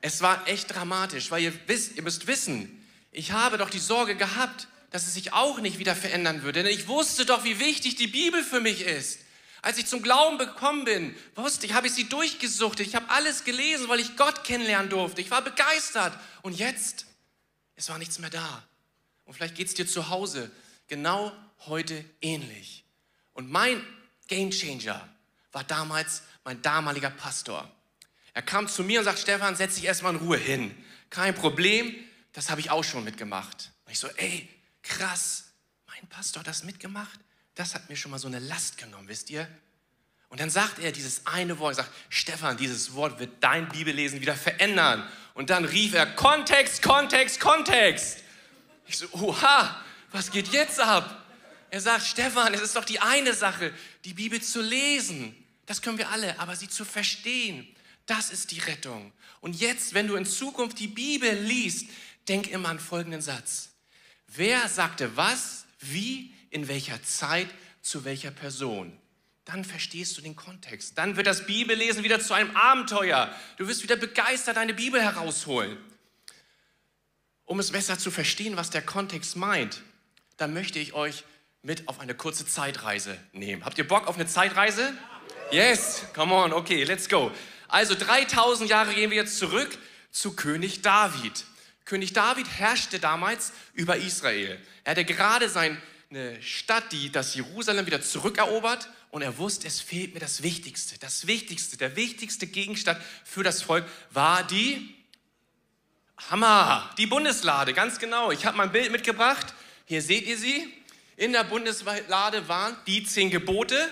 es 0.00 0.22
war 0.22 0.46
echt 0.46 0.72
dramatisch, 0.74 1.30
weil 1.32 1.42
ihr, 1.42 1.52
wisst, 1.66 1.96
ihr 1.96 2.02
müsst 2.02 2.26
wissen, 2.26 2.86
ich 3.12 3.32
habe 3.32 3.58
doch 3.58 3.70
die 3.70 3.78
Sorge 3.78 4.14
gehabt, 4.14 4.68
dass 4.90 5.06
es 5.06 5.14
sich 5.14 5.32
auch 5.32 5.60
nicht 5.60 5.78
wieder 5.78 5.94
verändern 5.94 6.42
würde. 6.42 6.62
Denn 6.62 6.72
ich 6.72 6.88
wusste 6.88 7.24
doch, 7.24 7.44
wie 7.44 7.58
wichtig 7.60 7.96
die 7.96 8.06
Bibel 8.06 8.42
für 8.42 8.60
mich 8.60 8.82
ist. 8.82 9.20
Als 9.62 9.78
ich 9.78 9.86
zum 9.86 10.02
Glauben 10.02 10.38
gekommen 10.38 10.84
bin, 10.84 11.14
wusste 11.34 11.66
ich, 11.66 11.74
habe 11.74 11.86
ich 11.86 11.92
sie 11.92 12.08
durchgesuchtet. 12.08 12.86
Ich 12.86 12.94
habe 12.94 13.10
alles 13.10 13.44
gelesen, 13.44 13.88
weil 13.88 14.00
ich 14.00 14.16
Gott 14.16 14.44
kennenlernen 14.44 14.90
durfte. 14.90 15.20
Ich 15.20 15.30
war 15.30 15.42
begeistert. 15.42 16.18
Und 16.42 16.58
jetzt, 16.58 17.06
es 17.76 17.88
war 17.88 17.98
nichts 17.98 18.18
mehr 18.18 18.30
da. 18.30 18.64
Und 19.26 19.34
vielleicht 19.34 19.54
geht 19.54 19.68
es 19.68 19.74
dir 19.74 19.86
zu 19.86 20.08
Hause 20.08 20.50
genau 20.88 21.32
heute 21.66 22.04
ähnlich. 22.20 22.84
Und 23.32 23.50
mein 23.50 23.84
Gamechanger 24.28 25.08
war 25.52 25.64
damals 25.64 26.22
mein 26.44 26.62
damaliger 26.62 27.10
Pastor. 27.10 27.70
Er 28.32 28.42
kam 28.42 28.68
zu 28.68 28.82
mir 28.82 29.00
und 29.00 29.04
sagt, 29.04 29.18
Stefan, 29.18 29.56
setz 29.56 29.74
dich 29.74 29.84
erstmal 29.84 30.14
in 30.14 30.20
Ruhe 30.20 30.38
hin. 30.38 30.74
Kein 31.10 31.34
Problem, 31.34 31.94
das 32.32 32.48
habe 32.48 32.60
ich 32.60 32.70
auch 32.70 32.84
schon 32.84 33.04
mitgemacht. 33.04 33.72
Und 33.84 33.92
ich 33.92 33.98
so, 33.98 34.08
ey, 34.08 34.48
krass, 34.90 35.44
mein 35.86 36.06
Pastor 36.08 36.40
hat 36.40 36.46
das 36.46 36.64
mitgemacht? 36.64 37.18
Das 37.54 37.74
hat 37.74 37.88
mir 37.88 37.96
schon 37.96 38.10
mal 38.10 38.18
so 38.18 38.28
eine 38.28 38.38
Last 38.38 38.76
genommen, 38.76 39.08
wisst 39.08 39.30
ihr? 39.30 39.48
Und 40.28 40.40
dann 40.40 40.50
sagt 40.50 40.78
er 40.78 40.92
dieses 40.92 41.26
eine 41.26 41.58
Wort, 41.58 41.76
sagt, 41.76 41.90
Stefan, 42.08 42.56
dieses 42.56 42.94
Wort 42.94 43.18
wird 43.18 43.42
dein 43.42 43.68
Bibellesen 43.68 44.20
wieder 44.20 44.36
verändern. 44.36 45.08
Und 45.34 45.50
dann 45.50 45.64
rief 45.64 45.94
er, 45.94 46.06
Kontext, 46.06 46.82
Kontext, 46.82 47.40
Kontext. 47.40 48.18
Ich 48.86 48.98
so, 48.98 49.06
oha, 49.12 49.82
was 50.12 50.30
geht 50.30 50.48
jetzt 50.48 50.78
ab? 50.78 51.26
Er 51.70 51.80
sagt, 51.80 52.04
Stefan, 52.04 52.54
es 52.54 52.60
ist 52.60 52.76
doch 52.76 52.84
die 52.84 53.00
eine 53.00 53.34
Sache, 53.34 53.72
die 54.04 54.14
Bibel 54.14 54.40
zu 54.40 54.60
lesen. 54.60 55.34
Das 55.66 55.82
können 55.82 55.98
wir 55.98 56.10
alle, 56.10 56.38
aber 56.38 56.54
sie 56.54 56.68
zu 56.68 56.84
verstehen. 56.84 57.66
Das 58.06 58.30
ist 58.30 58.50
die 58.50 58.58
Rettung. 58.60 59.12
Und 59.40 59.60
jetzt, 59.60 59.94
wenn 59.94 60.06
du 60.06 60.16
in 60.16 60.26
Zukunft 60.26 60.78
die 60.78 60.88
Bibel 60.88 61.32
liest, 61.32 61.88
denk 62.28 62.48
immer 62.48 62.68
an 62.68 62.78
folgenden 62.78 63.20
Satz. 63.20 63.69
Wer 64.32 64.68
sagte 64.68 65.16
was, 65.16 65.64
wie, 65.80 66.32
in 66.50 66.68
welcher 66.68 67.02
Zeit, 67.02 67.48
zu 67.82 68.04
welcher 68.04 68.30
Person? 68.30 68.96
Dann 69.44 69.64
verstehst 69.64 70.16
du 70.16 70.22
den 70.22 70.36
Kontext. 70.36 70.96
Dann 70.96 71.16
wird 71.16 71.26
das 71.26 71.46
Bibellesen 71.46 72.04
wieder 72.04 72.20
zu 72.20 72.34
einem 72.34 72.54
Abenteuer. 72.56 73.34
Du 73.56 73.66
wirst 73.66 73.82
wieder 73.82 73.96
begeistert 73.96 74.56
deine 74.56 74.74
Bibel 74.74 75.02
herausholen. 75.02 75.76
Um 77.44 77.58
es 77.58 77.72
besser 77.72 77.98
zu 77.98 78.12
verstehen, 78.12 78.56
was 78.56 78.70
der 78.70 78.82
Kontext 78.82 79.34
meint, 79.34 79.82
dann 80.36 80.54
möchte 80.54 80.78
ich 80.78 80.92
euch 80.92 81.24
mit 81.62 81.88
auf 81.88 81.98
eine 81.98 82.14
kurze 82.14 82.46
Zeitreise 82.46 83.18
nehmen. 83.32 83.64
Habt 83.64 83.78
ihr 83.78 83.88
Bock 83.88 84.06
auf 84.06 84.14
eine 84.14 84.26
Zeitreise? 84.26 84.94
Yes, 85.50 86.04
come 86.14 86.32
on, 86.32 86.52
okay, 86.52 86.84
let's 86.84 87.08
go. 87.08 87.32
Also 87.66 87.96
3000 87.96 88.70
Jahre 88.70 88.94
gehen 88.94 89.10
wir 89.10 89.16
jetzt 89.16 89.38
zurück 89.38 89.76
zu 90.12 90.36
König 90.36 90.82
David. 90.82 91.44
König 91.84 92.12
David 92.12 92.46
herrschte 92.48 92.98
damals 92.98 93.52
über 93.74 93.96
Israel. 93.96 94.60
Er 94.84 94.92
hatte 94.92 95.04
gerade 95.04 95.48
seine 95.48 95.78
Stadt, 96.40 96.92
die 96.92 97.10
das 97.10 97.34
Jerusalem 97.34 97.86
wieder 97.86 98.00
zurückerobert 98.00 98.88
und 99.10 99.22
er 99.22 99.38
wusste, 99.38 99.66
es 99.66 99.80
fehlt 99.80 100.14
mir 100.14 100.20
das 100.20 100.42
Wichtigste. 100.42 100.98
Das 100.98 101.26
Wichtigste, 101.26 101.76
der 101.76 101.96
wichtigste 101.96 102.46
Gegenstand 102.46 103.00
für 103.24 103.42
das 103.42 103.62
Volk 103.62 103.84
war 104.10 104.44
die 104.44 104.96
Hammer, 106.28 106.90
die 106.98 107.06
Bundeslade, 107.06 107.72
ganz 107.72 107.98
genau. 107.98 108.30
Ich 108.30 108.44
habe 108.44 108.56
mein 108.56 108.72
Bild 108.72 108.92
mitgebracht. 108.92 109.54
Hier 109.86 110.02
seht 110.02 110.26
ihr 110.26 110.36
sie. 110.36 110.72
In 111.16 111.32
der 111.32 111.44
Bundeslade 111.44 112.48
waren 112.48 112.76
die 112.86 113.04
zehn 113.04 113.30
Gebote. 113.30 113.88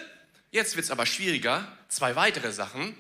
Jetzt 0.51 0.77
wird 0.77 0.85
es 0.85 0.91
aber 0.91 1.07
schwieriger. 1.07 1.67
Zwei 1.89 2.17
weitere 2.17 2.53
Sachen 2.53 2.95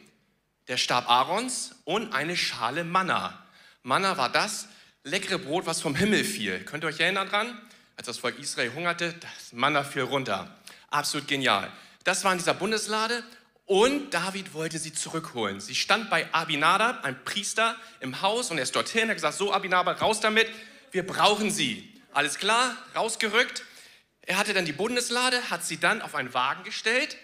der 0.68 0.77
Stab 0.77 1.09
Aarons 1.09 1.74
und 1.85 2.12
eine 2.12 2.37
Schale 2.37 2.85
Manna. 2.85 3.42
Manna 3.83 4.16
war 4.18 4.31
das 4.31 4.68
leckere 5.09 5.38
Brot, 5.38 5.66
was 5.66 5.81
vom 5.81 5.94
Himmel 5.94 6.25
fiel. 6.25 6.61
Könnt 6.64 6.85
ihr 6.85 6.88
euch 6.88 7.01
erinnern 7.01 7.29
dran? 7.29 7.59
Als 7.97 8.07
das 8.07 8.18
Volk 8.18 8.38
Israel 8.38 8.73
hungerte, 8.75 9.14
das 9.14 9.53
Manna 9.53 9.83
fiel 9.83 10.03
runter. 10.03 10.57
Absolut 10.90 11.27
genial. 11.27 11.73
Das 12.05 12.25
war 12.25 12.33
in 12.33 12.38
dieser 12.38 12.55
Bundeslade 12.55 13.25
und 13.64 14.14
David 14.14 14.55
wollte 14.55 14.79
sie 14.79 14.92
zurückholen. 14.92 15.61
Sie 15.61 15.75
stand 15.75 16.11
bei 16.11 16.33
Abinadab, 16.33 17.05
einem 17.05 17.23
Priester, 17.25 17.77
im 18.01 18.23
Haus 18.23 18.51
und 18.51 18.59
er 18.59 18.62
ist 18.62 18.77
dorthin. 18.77 19.03
Er 19.03 19.09
hat 19.09 19.16
gesagt, 19.16 19.37
so 19.37 19.53
Abinadab, 19.53 20.01
raus 20.01 20.21
damit, 20.21 20.49
wir 20.92 21.07
brauchen 21.07 21.51
sie. 21.51 21.92
Alles 22.12 22.38
klar, 22.38 22.77
rausgerückt. 22.94 23.64
Er 24.23 24.37
hatte 24.37 24.55
dann 24.55 24.64
die 24.64 24.73
Bundeslade, 24.73 25.51
hat 25.51 25.64
sie 25.64 25.79
dann 25.79 26.03
auf 26.03 26.14
einen 26.14 26.35
Wagen 26.35 26.64
gestellt, 26.64 27.16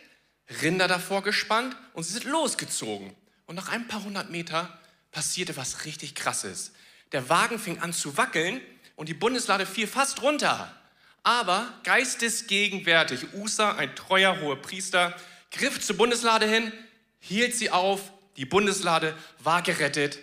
Rinder 0.62 0.88
davor 0.88 1.22
gespannt 1.22 1.76
und 1.94 2.02
sie 2.02 2.12
sind 2.12 2.24
losgezogen. 2.24 3.14
Und 3.46 3.56
nach 3.56 3.68
ein 3.68 3.88
paar 3.88 4.04
hundert 4.04 4.30
Meter 4.30 4.78
passierte 5.10 5.56
was 5.56 5.84
richtig 5.84 6.14
Krasses. 6.14 6.72
Der 7.14 7.28
Wagen 7.28 7.60
fing 7.60 7.78
an 7.78 7.92
zu 7.92 8.16
wackeln 8.16 8.60
und 8.96 9.08
die 9.08 9.14
Bundeslade 9.14 9.66
fiel 9.66 9.86
fast 9.86 10.20
runter. 10.20 10.74
Aber 11.22 11.72
geistesgegenwärtig, 11.84 13.34
Usa, 13.34 13.76
ein 13.76 13.94
treuer 13.94 14.40
hoher 14.40 14.60
Priester, 14.60 15.14
griff 15.52 15.80
zur 15.80 15.96
Bundeslade 15.96 16.46
hin, 16.46 16.72
hielt 17.20 17.54
sie 17.54 17.70
auf, 17.70 18.12
die 18.36 18.44
Bundeslade 18.44 19.16
war 19.38 19.62
gerettet, 19.62 20.18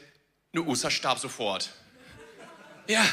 nur 0.51 0.67
Usa 0.67 0.91
starb 0.91 1.19
sofort. 1.19 1.71
Ja, 2.87 3.05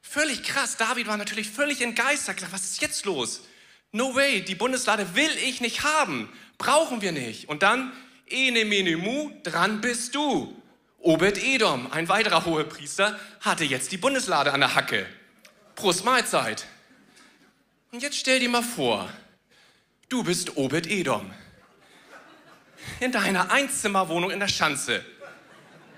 völlig 0.00 0.44
krass. 0.44 0.76
David 0.76 1.08
war 1.08 1.16
natürlich 1.16 1.50
völlig 1.50 1.82
entgeistert, 1.82 2.36
gesagt, 2.36 2.52
was 2.52 2.62
ist 2.62 2.80
jetzt 2.80 3.04
los? 3.06 3.42
No 3.90 4.14
way, 4.14 4.40
die 4.40 4.54
Bundeslade 4.54 5.16
will 5.16 5.36
ich 5.44 5.60
nicht 5.60 5.82
haben, 5.82 6.32
brauchen 6.58 7.02
wir 7.02 7.10
nicht. 7.10 7.48
Und 7.48 7.64
dann 7.64 7.92
Ene 8.26 8.64
mene 8.64 8.96
mu, 8.96 9.32
dran 9.42 9.80
bist 9.80 10.14
du. 10.14 10.62
Obed 11.04 11.36
Edom, 11.36 11.92
ein 11.92 12.08
weiterer 12.08 12.46
Hohepriester, 12.46 13.20
hatte 13.42 13.62
jetzt 13.62 13.92
die 13.92 13.98
Bundeslade 13.98 14.54
an 14.54 14.60
der 14.60 14.74
Hacke. 14.74 15.04
Prost 15.74 16.02
Mahlzeit. 16.02 16.64
Und 17.92 18.02
jetzt 18.02 18.16
stell 18.16 18.40
dir 18.40 18.48
mal 18.48 18.62
vor, 18.62 19.10
du 20.08 20.24
bist 20.24 20.56
Obed 20.56 20.86
Edom. 20.86 21.30
In 23.00 23.12
deiner 23.12 23.50
Einzimmerwohnung 23.50 24.30
in 24.30 24.40
der 24.40 24.48
Schanze. 24.48 25.04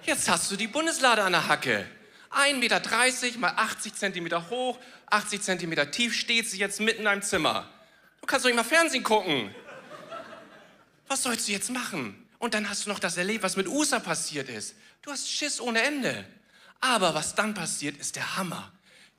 Jetzt 0.03 0.29
hast 0.29 0.51
du 0.51 0.57
die 0.57 0.66
Bundeslade 0.66 1.23
an 1.23 1.31
der 1.31 1.47
Hacke. 1.47 1.87
1,30 2.33 2.55
Meter 2.57 3.38
mal 3.38 3.53
80 3.55 3.95
Zentimeter 3.95 4.51
hoch, 4.51 4.77
80 5.07 5.40
Zentimeter 5.40 5.88
tief 5.92 6.14
steht 6.14 6.51
sie 6.51 6.59
jetzt 6.59 6.81
mitten 6.81 6.99
in 6.99 7.05
deinem 7.05 7.23
Zimmer. 7.23 7.71
Du 8.21 8.27
kannst 8.27 8.45
doch 8.45 8.49
nicht 8.49 8.57
mal 8.57 8.64
Fernsehen 8.64 9.05
gucken. 9.05 9.55
was 11.07 11.23
sollst 11.23 11.47
du 11.47 11.53
jetzt 11.53 11.71
machen? 11.71 12.27
Und 12.40 12.55
dann 12.55 12.69
hast 12.69 12.87
du 12.87 12.90
noch 12.90 12.99
das 12.99 13.16
erlebt, 13.16 13.45
was 13.45 13.57
mit 13.57 13.69
USA 13.69 14.01
passiert 14.01 14.49
ist. 14.49 14.75
Du 15.02 15.11
hast 15.11 15.30
Schiss 15.30 15.61
ohne 15.61 15.82
Ende. 15.82 16.24
Aber 16.80 17.14
was 17.14 17.35
dann 17.35 17.54
passiert, 17.54 17.96
ist 17.96 18.16
der 18.16 18.37
Hammer. 18.37 18.72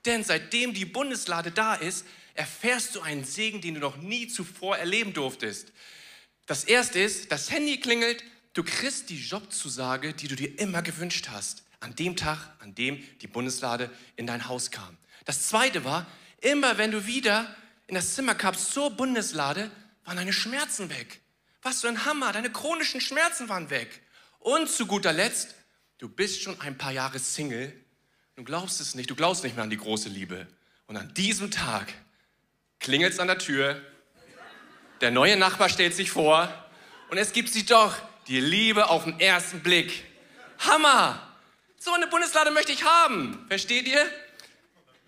Denn 0.06 0.24
seitdem 0.24 0.74
die 0.74 0.86
Bundeslade 0.86 1.52
da 1.52 1.76
ist, 1.76 2.06
erfährst 2.34 2.96
du 2.96 3.02
einen 3.02 3.26
Segen, 3.26 3.62
den 3.62 3.74
du 3.76 3.80
noch 3.80 3.98
nie 3.98 4.28
zuvor 4.28 4.78
erleben 4.78 5.14
durftest. 5.14 5.72
Das 6.46 6.64
erste 6.64 7.00
ist, 7.00 7.32
das 7.32 7.52
Handy 7.52 7.80
klingelt, 7.80 8.24
du 8.54 8.64
kriegst 8.64 9.10
die 9.10 9.20
Jobzusage, 9.20 10.14
die 10.14 10.28
du 10.28 10.36
dir 10.36 10.58
immer 10.60 10.82
gewünscht 10.82 11.28
hast, 11.30 11.64
an 11.80 11.96
dem 11.96 12.16
Tag, 12.16 12.40
an 12.60 12.74
dem 12.76 13.04
die 13.20 13.28
Bundeslade 13.28 13.92
in 14.16 14.28
dein 14.28 14.48
Haus 14.48 14.72
kam. 14.72 14.98
Das 15.26 15.48
zweite 15.48 15.84
war, 15.84 16.06
immer 16.40 16.78
wenn 16.78 16.92
du 16.92 17.06
wieder 17.06 17.54
in 17.88 17.96
das 17.96 18.16
Zimmer 18.16 18.36
kamst 18.36 18.72
zur 18.72 18.92
Bundeslade, 18.92 19.70
waren 20.06 20.18
deine 20.18 20.34
Schmerzen 20.34 20.90
weg. 20.90 21.20
Was 21.62 21.82
für 21.82 21.90
ein 21.90 22.06
Hammer, 22.06 22.32
deine 22.32 22.52
chronischen 22.52 23.02
Schmerzen 23.02 23.50
waren 23.50 23.70
weg. 23.70 24.02
Und 24.40 24.70
zu 24.70 24.86
guter 24.86 25.12
Letzt, 25.12 25.56
du 25.98 26.10
bist 26.10 26.42
schon 26.42 26.60
ein 26.62 26.78
paar 26.78 26.92
Jahre 26.92 27.20
Single, 27.20 27.74
du 28.36 28.44
glaubst 28.44 28.82
es 28.82 28.96
nicht, 28.96 29.10
du 29.10 29.16
glaubst 29.16 29.44
nicht 29.44 29.56
mehr 29.56 29.64
an 29.64 29.70
die 29.70 29.78
große 29.78 30.10
Liebe. 30.10 30.48
Und 30.88 30.98
an 30.98 31.14
diesem 31.14 31.52
Tag 31.52 31.94
klingelt 32.80 33.14
es 33.14 33.20
an 33.20 33.28
der 33.28 33.40
Tür, 33.40 33.82
der 35.02 35.12
neue 35.12 35.38
Nachbar 35.38 35.70
stellt 35.70 35.96
sich 35.96 36.12
vor 36.12 36.52
und 37.10 37.18
es 37.18 37.34
gibt 37.34 37.50
sie 37.50 37.66
doch, 37.66 37.96
die 38.28 38.40
Liebe 38.40 38.90
auf 38.90 39.06
den 39.06 39.20
ersten 39.20 39.62
Blick. 39.62 40.04
Hammer! 40.60 41.24
So 41.80 41.94
eine 41.94 42.08
Bundeslade 42.08 42.52
möchte 42.52 42.72
ich 42.72 42.84
haben, 42.84 43.46
versteht 43.48 43.88
ihr? 43.88 44.06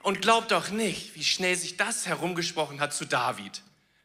Und 0.01 0.21
glaubt 0.21 0.51
doch 0.51 0.69
nicht, 0.69 1.15
wie 1.15 1.23
schnell 1.23 1.55
sich 1.55 1.75
das 1.75 2.07
herumgesprochen 2.07 2.79
hat 2.79 2.93
zu 2.93 3.05
David. 3.05 3.63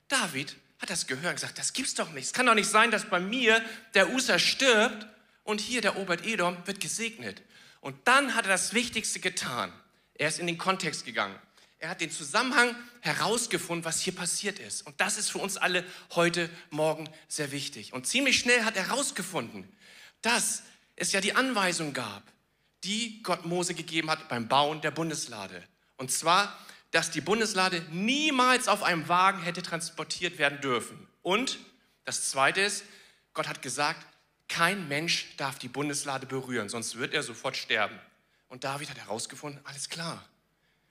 David 0.08 0.56
hat 0.80 0.90
das 0.90 1.06
gehört 1.06 1.26
und 1.26 1.34
gesagt, 1.34 1.58
das 1.58 1.72
gibt's 1.72 1.94
doch 1.94 2.10
nicht. 2.10 2.24
Es 2.24 2.32
kann 2.32 2.46
doch 2.46 2.54
nicht 2.54 2.68
sein, 2.68 2.90
dass 2.90 3.04
bei 3.04 3.20
mir 3.20 3.62
der 3.94 4.10
Usa 4.10 4.38
stirbt 4.38 5.06
und 5.44 5.60
hier 5.60 5.80
der 5.80 5.96
Obert-Edom 5.96 6.56
wird 6.66 6.80
gesegnet. 6.80 7.42
Und 7.80 7.96
dann 8.08 8.34
hat 8.34 8.46
er 8.46 8.52
das 8.52 8.74
Wichtigste 8.74 9.20
getan. 9.20 9.72
Er 10.14 10.28
ist 10.28 10.38
in 10.38 10.46
den 10.46 10.58
Kontext 10.58 11.04
gegangen. 11.04 11.38
Er 11.78 11.90
hat 11.90 12.00
den 12.00 12.10
Zusammenhang 12.10 12.74
herausgefunden, 13.00 13.84
was 13.84 14.00
hier 14.00 14.14
passiert 14.14 14.58
ist. 14.58 14.86
Und 14.86 15.00
das 15.00 15.18
ist 15.18 15.30
für 15.30 15.38
uns 15.38 15.58
alle 15.58 15.84
heute 16.14 16.48
Morgen 16.70 17.08
sehr 17.28 17.52
wichtig. 17.52 17.92
Und 17.92 18.06
ziemlich 18.06 18.38
schnell 18.38 18.64
hat 18.64 18.76
er 18.76 18.88
herausgefunden, 18.88 19.70
dass 20.22 20.62
es 20.96 21.12
ja 21.12 21.20
die 21.20 21.36
Anweisung 21.36 21.92
gab, 21.92 22.22
die 22.84 23.22
Gott 23.22 23.44
Mose 23.44 23.74
gegeben 23.74 24.10
hat 24.10 24.28
beim 24.28 24.48
Bauen 24.48 24.80
der 24.80 24.92
Bundeslade. 24.92 25.62
Und 25.98 26.10
zwar, 26.10 26.58
dass 26.90 27.10
die 27.10 27.20
Bundeslade 27.20 27.84
niemals 27.90 28.68
auf 28.68 28.82
einem 28.82 29.08
Wagen 29.08 29.42
hätte 29.42 29.62
transportiert 29.62 30.38
werden 30.38 30.60
dürfen. 30.60 31.06
Und 31.22 31.58
das 32.04 32.30
Zweite 32.30 32.60
ist, 32.60 32.84
Gott 33.34 33.48
hat 33.48 33.62
gesagt, 33.62 34.06
kein 34.54 34.86
Mensch 34.86 35.34
darf 35.36 35.58
die 35.58 35.66
Bundeslade 35.66 36.26
berühren, 36.26 36.68
sonst 36.68 36.96
wird 36.96 37.12
er 37.12 37.24
sofort 37.24 37.56
sterben. 37.56 37.98
Und 38.48 38.62
David 38.62 38.88
hat 38.88 38.98
herausgefunden, 38.98 39.60
alles 39.64 39.88
klar. 39.88 40.24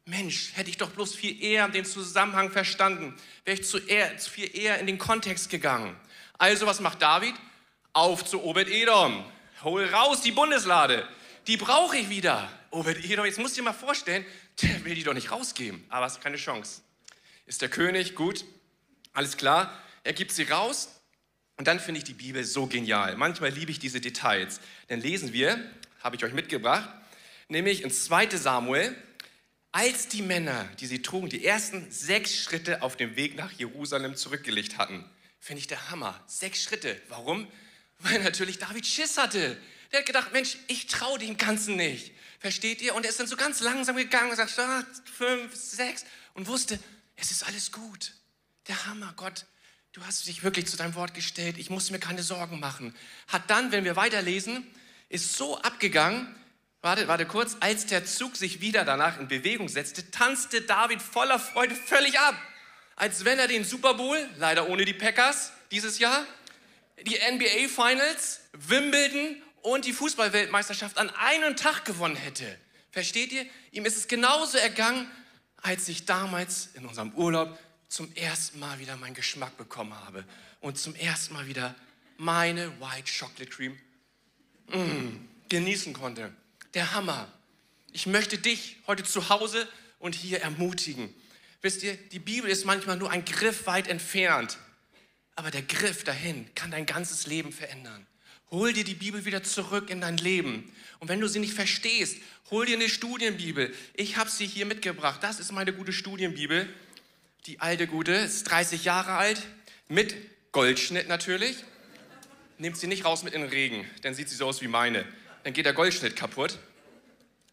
Mensch, 0.04 0.52
hätte 0.56 0.70
ich 0.70 0.78
doch 0.78 0.90
bloß 0.90 1.16
viel 1.16 1.42
eher 1.42 1.70
den 1.70 1.86
Zusammenhang 1.86 2.52
verstanden, 2.52 3.16
wäre 3.46 3.58
ich 3.58 3.66
zu 3.66 3.78
eher, 3.78 4.20
viel 4.20 4.54
eher 4.54 4.80
in 4.80 4.86
den 4.86 4.98
Kontext 4.98 5.50
gegangen. 5.50 5.96
Also 6.38 6.66
was 6.66 6.82
macht 6.82 7.02
David? 7.02 7.36
Auf 7.94 8.26
zu 8.26 8.44
Obed-Edom. 8.44 9.24
Hol 9.64 9.86
raus 9.86 10.20
die 10.20 10.34
Bundeslade. 10.34 11.08
Die 11.48 11.56
brauche 11.56 11.96
ich 11.96 12.10
wieder. 12.10 12.52
Obed-Edom, 12.72 13.26
jetzt 13.26 13.40
musst 13.40 13.56
du 13.56 13.62
dir 13.62 13.66
mal 13.66 13.74
vorstellen, 13.74 14.26
der 14.62 14.84
will 14.84 14.96
die 14.96 15.04
doch 15.04 15.14
nicht 15.14 15.32
rausgeben. 15.32 15.86
Aber 15.88 16.06
ist 16.06 16.20
keine 16.20 16.36
Chance. 16.36 16.82
Ist 17.46 17.62
der 17.62 17.70
König, 17.70 18.14
gut, 18.14 18.44
alles 19.14 19.38
klar. 19.38 19.72
Er 20.04 20.12
gibt 20.12 20.34
sie 20.34 20.44
raus. 20.44 20.90
Und 21.64 21.68
dann 21.68 21.80
finde 21.80 22.00
ich 22.00 22.04
die 22.04 22.14
Bibel 22.14 22.44
so 22.44 22.68
genial. 22.68 23.16
Manchmal 23.16 23.50
liebe 23.52 23.72
ich 23.72 23.80
diese 23.80 24.02
Details. 24.02 24.60
Dann 24.90 25.00
lesen 25.00 25.32
wir, 25.32 25.64
habe 26.02 26.18
ich 26.18 26.26
euch 26.26 26.34
mitgebracht, 26.34 26.90
nämlich 27.48 27.84
in 27.84 27.90
2 27.90 28.36
Samuel, 28.36 28.94
als 29.72 30.10
die 30.10 30.24
Männer, 30.24 30.68
die 30.82 30.88
sie 30.88 31.02
trugen, 31.02 31.30
die 31.30 31.46
ersten 31.46 31.90
sechs 31.90 32.36
Schritte 32.36 32.82
auf 32.82 32.98
dem 32.98 33.16
Weg 33.16 33.38
nach 33.38 33.50
Jerusalem 33.54 34.18
zurückgelegt 34.18 34.78
hatten. 34.78 35.10
Finde 35.40 35.62
ich 35.62 35.68
der 35.68 35.90
Hammer. 35.90 36.22
Sechs 36.28 36.62
Schritte. 36.64 37.02
Warum? 37.08 37.48
Weil 38.00 38.22
natürlich 38.22 38.60
David 38.60 38.86
Schiss 38.86 39.18
hatte. 39.18 39.58
Der 39.94 40.00
hat 40.00 40.06
gedacht, 40.06 40.34
Mensch, 40.34 40.58
ich 40.68 40.88
traue 40.88 41.18
dem 41.18 41.38
Ganzen 41.38 41.78
nicht. 41.78 42.12
Versteht 42.40 42.82
ihr? 42.82 42.94
Und 42.94 43.06
er 43.06 43.12
ist 43.12 43.22
dann 43.22 43.28
so 43.28 43.38
ganz 43.38 43.62
langsam 43.62 43.96
gegangen 43.96 44.32
und 44.32 44.36
sagt, 44.36 44.60
ah, 44.60 44.86
fünf, 45.06 45.56
sechs 45.56 46.04
und 46.34 46.46
wusste, 46.48 46.78
es 47.16 47.32
ist 47.32 47.48
alles 47.48 47.72
gut. 47.72 48.12
Der 48.68 48.86
Hammer, 48.86 49.14
Gott, 49.16 49.46
du 49.94 50.04
hast 50.06 50.28
dich 50.28 50.44
wirklich 50.44 50.66
zu 50.68 50.76
deinem 50.76 50.96
Wort 50.96 51.14
gestellt. 51.14 51.58
Ich 51.58 51.70
muss 51.70 51.92
mir 51.92 52.00
keine 52.00 52.24
Sorgen 52.24 52.60
machen. 52.60 52.96
Hat 53.28 53.50
dann, 53.50 53.72
wenn 53.72 53.86
wir 53.86 53.96
weiterlesen, 53.96 54.68
ist 55.10 55.38
so 55.38 55.60
abgegangen, 55.62 56.36
warte, 56.82 57.08
warte 57.08 57.28
kurz, 57.28 57.58
als 57.60 57.86
der 57.86 58.04
Zug 58.04 58.36
sich 58.36 58.60
wieder 58.60 58.84
danach 58.86 59.20
in 59.20 59.28
Bewegung 59.28 59.70
setzte, 59.70 60.10
tanzte 60.10 60.62
David 60.62 61.02
voller 61.02 61.40
Freude 61.40 61.76
völlig 61.76 62.20
ab. 62.20 62.36
Als 62.96 63.24
wenn 63.24 63.40
er 63.40 63.48
den 63.48 63.64
Super 63.64 63.94
Bowl, 63.94 64.18
leider 64.38 64.68
ohne 64.68 64.86
die 64.86 64.94
Packers 64.94 65.52
dieses 65.72 66.00
Jahr, 66.00 66.26
die 67.02 67.18
NBA 67.32 67.68
Finals, 67.68 68.42
Wimbledon 68.54 69.42
und 69.62 69.86
die 69.86 69.94
Fußballweltmeisterschaft 69.94 70.98
an 70.98 71.10
einem 71.12 71.56
Tag 71.56 71.86
gewonnen 71.86 72.16
hätte. 72.16 72.46
Versteht 72.92 73.32
ihr? 73.32 73.46
Ihm 73.72 73.86
ist 73.86 73.98
es 73.98 74.08
genauso 74.08 74.58
ergangen, 74.58 75.10
als 75.58 75.88
ich 75.88 76.06
damals 76.06 76.70
in 76.74 76.86
unserem 76.86 77.14
Urlaub 77.14 77.58
zum 77.94 78.12
ersten 78.16 78.58
Mal 78.58 78.80
wieder 78.80 78.98
meinen 78.98 79.14
Geschmack 79.14 79.56
bekommen 79.56 79.94
habe 79.94 80.26
und 80.62 80.80
zum 80.80 80.96
ersten 80.96 81.36
Mal 81.36 81.46
wieder 81.46 81.76
meine 82.18 82.72
White 82.80 83.12
Chocolate 83.20 83.46
Cream 83.46 83.78
mm, 84.70 85.28
genießen 85.48 85.94
konnte. 85.94 86.34
Der 86.74 86.96
Hammer. 86.96 87.32
Ich 87.92 88.08
möchte 88.08 88.40
dich 88.40 88.78
heute 88.88 89.04
zu 89.04 89.30
Hause 89.30 89.68
und 90.00 90.16
hier 90.16 90.42
ermutigen. 90.42 91.14
Wisst 91.62 91.84
ihr, 91.84 91.96
die 91.96 92.18
Bibel 92.18 92.50
ist 92.50 92.66
manchmal 92.66 92.98
nur 92.98 93.12
ein 93.12 93.26
Griff 93.26 93.68
weit 93.68 93.88
entfernt, 93.88 94.58
aber 95.36 95.52
der 95.52 95.62
Griff 95.62 96.04
dahin 96.04 96.50
kann 96.56 96.72
dein 96.72 96.88
ganzes 96.88 97.28
Leben 97.28 97.52
verändern. 97.52 98.08
Hol 98.50 98.74
dir 98.74 98.84
die 98.84 98.96
Bibel 98.96 99.24
wieder 99.26 99.44
zurück 99.44 99.92
in 99.92 100.02
dein 100.02 100.18
Leben. 100.18 100.74
Und 100.98 101.10
wenn 101.10 101.20
du 101.20 101.28
sie 101.28 101.40
nicht 101.40 101.54
verstehst, 101.54 102.18
hol 102.50 102.66
dir 102.66 102.76
eine 102.76 102.90
Studienbibel. 102.90 103.72
Ich 103.94 104.18
habe 104.18 104.32
sie 104.32 104.48
hier 104.48 104.66
mitgebracht. 104.66 105.22
Das 105.22 105.40
ist 105.40 105.52
meine 105.52 105.74
gute 105.74 105.94
Studienbibel. 105.94 106.68
Die 107.46 107.60
alte 107.60 107.88
gute, 107.88 108.14
ist 108.14 108.46
30 108.46 108.86
Jahre 108.86 109.14
alt, 109.14 109.42
mit 109.90 110.16
Goldschnitt 110.54 111.10
natürlich. 111.10 111.58
Nehmt 112.58 112.78
sie 112.78 112.88
nicht 112.88 113.04
raus 113.04 113.24
mit 113.24 113.34
in 113.34 113.42
den 113.42 113.50
Regen, 113.50 113.86
dann 114.02 114.14
sieht 114.14 114.30
sie 114.30 114.36
so 114.36 114.48
aus 114.48 114.62
wie 114.62 114.70
meine. 114.70 115.06
Dann 115.44 115.52
geht 115.52 115.66
der 115.66 115.74
Goldschnitt 115.74 116.16
kaputt. 116.16 116.58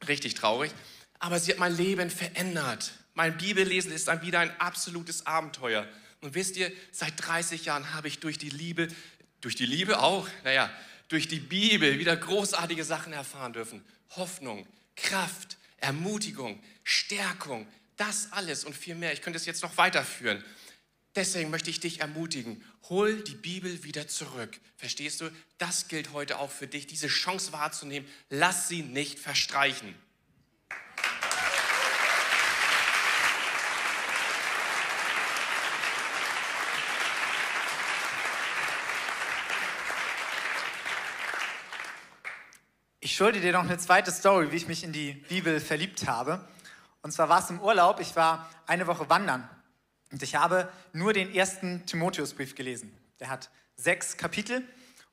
Richtig 0.07 0.35
traurig. 0.35 0.71
Aber 1.19 1.41
sie 1.41 1.51
hat 1.51 1.59
mein 1.59 1.77
Leben 1.77 2.09
verändert. 2.09 2.93
Mein 3.15 3.37
Bibellesen 3.37 3.91
ist 3.91 4.07
dann 4.07 4.23
wieder 4.23 4.39
ein 4.39 4.53
absolutes 4.61 5.27
Abenteuer. 5.27 5.89
Und 6.21 6.35
wisst 6.35 6.57
ihr, 6.57 6.71
seit 6.93 7.15
30 7.17 7.65
Jahren 7.65 7.93
habe 7.93 8.07
ich 8.07 8.21
durch 8.21 8.39
die 8.39 8.51
Liebe, 8.51 8.87
durch 9.41 9.57
die 9.57 9.67
Liebe 9.67 10.01
auch, 10.01 10.29
naja, 10.45 10.71
durch 11.09 11.27
die 11.27 11.41
Bibel 11.41 11.99
wieder 11.99 12.17
großartige 12.17 12.85
Sachen 12.85 13.13
erfahren 13.13 13.53
dürfen. 13.53 13.85
Hoffnung, 14.11 14.67
Kraft, 14.95 15.59
Ermutigung, 15.79 16.63
Stärkung, 16.85 17.67
das 18.01 18.33
alles 18.33 18.65
und 18.65 18.75
viel 18.75 18.95
mehr. 18.95 19.13
Ich 19.13 19.21
könnte 19.21 19.37
es 19.37 19.45
jetzt 19.45 19.63
noch 19.63 19.77
weiterführen. 19.77 20.43
Deswegen 21.17 21.51
möchte 21.51 21.69
ich 21.69 21.81
dich 21.81 22.01
ermutigen, 22.01 22.65
hol 22.89 23.23
die 23.23 23.35
Bibel 23.35 23.85
wieder 23.85 24.09
zurück. 24.09 24.59
Verstehst 24.77 25.21
du? 25.21 25.31
Das 25.59 25.89
gilt 25.89 26.13
heute 26.13 26.39
auch 26.39 26.51
für 26.51 26.67
dich, 26.67 26.87
diese 26.87 27.09
Chance 27.09 27.53
wahrzunehmen. 27.53 28.09
Lass 28.31 28.69
sie 28.69 28.83
nicht 28.83 29.19
verstreichen. 29.19 29.95
Ich 43.01 43.15
schulde 43.15 43.41
dir 43.41 43.53
noch 43.53 43.65
eine 43.65 43.77
zweite 43.77 44.11
Story, 44.11 44.53
wie 44.53 44.57
ich 44.57 44.69
mich 44.69 44.85
in 44.85 44.93
die 44.93 45.13
Bibel 45.13 45.61
verliebt 45.61 46.07
habe. 46.07 46.49
Und 47.03 47.13
zwar 47.13 47.29
war 47.29 47.41
es 47.41 47.51
im 47.51 47.61
Urlaub, 47.61 48.01
ich 48.01 48.17
war 48.17 48.49
eine 48.67 48.87
Woche 48.87 49.09
wandern 49.09 49.49
und 50.13 50.23
ich 50.23 50.35
habe 50.35 50.69
nur 50.93 51.13
den 51.13 51.35
ersten 51.35 51.87
Timotheusbrief 51.87 52.55
gelesen. 52.55 52.97
Der 53.21 53.31
hat 53.31 53.51
sechs 53.77 54.17
Kapitel 54.17 54.63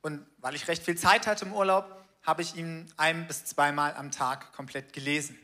und 0.01 0.25
weil 0.37 0.55
ich 0.55 0.67
recht 0.67 0.83
viel 0.83 0.97
Zeit 0.97 1.27
hatte 1.27 1.45
im 1.45 1.53
Urlaub, 1.53 2.03
habe 2.23 2.41
ich 2.41 2.55
ihn 2.55 2.91
ein 2.97 3.27
bis 3.27 3.45
zweimal 3.45 3.95
am 3.95 4.11
Tag 4.11 4.51
komplett 4.53 4.91
gelesen. 4.91 5.39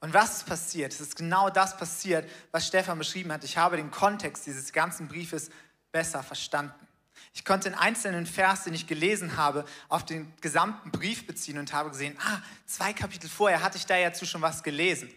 Und 0.00 0.12
was 0.12 0.38
ist 0.38 0.46
passiert? 0.46 0.92
Es 0.92 1.00
ist 1.00 1.16
genau 1.16 1.48
das 1.48 1.78
passiert, 1.78 2.28
was 2.50 2.66
Stefan 2.66 2.98
beschrieben 2.98 3.32
hat. 3.32 3.42
Ich 3.42 3.56
habe 3.56 3.76
den 3.76 3.90
Kontext 3.90 4.44
dieses 4.44 4.72
ganzen 4.74 5.08
Briefes 5.08 5.48
besser 5.92 6.22
verstanden. 6.22 6.74
Ich 7.32 7.44
konnte 7.44 7.70
den 7.70 7.78
einzelnen 7.78 8.26
Vers, 8.26 8.64
den 8.64 8.74
ich 8.74 8.86
gelesen 8.86 9.36
habe, 9.36 9.64
auf 9.88 10.04
den 10.04 10.32
gesamten 10.40 10.90
Brief 10.90 11.26
beziehen 11.26 11.58
und 11.58 11.72
habe 11.72 11.90
gesehen, 11.90 12.16
ah, 12.20 12.40
zwei 12.66 12.92
Kapitel 12.92 13.28
vorher 13.28 13.62
hatte 13.62 13.78
ich 13.78 13.86
da 13.86 14.00
dazu 14.00 14.26
schon 14.26 14.42
was 14.42 14.62
gelesen. 14.62 15.12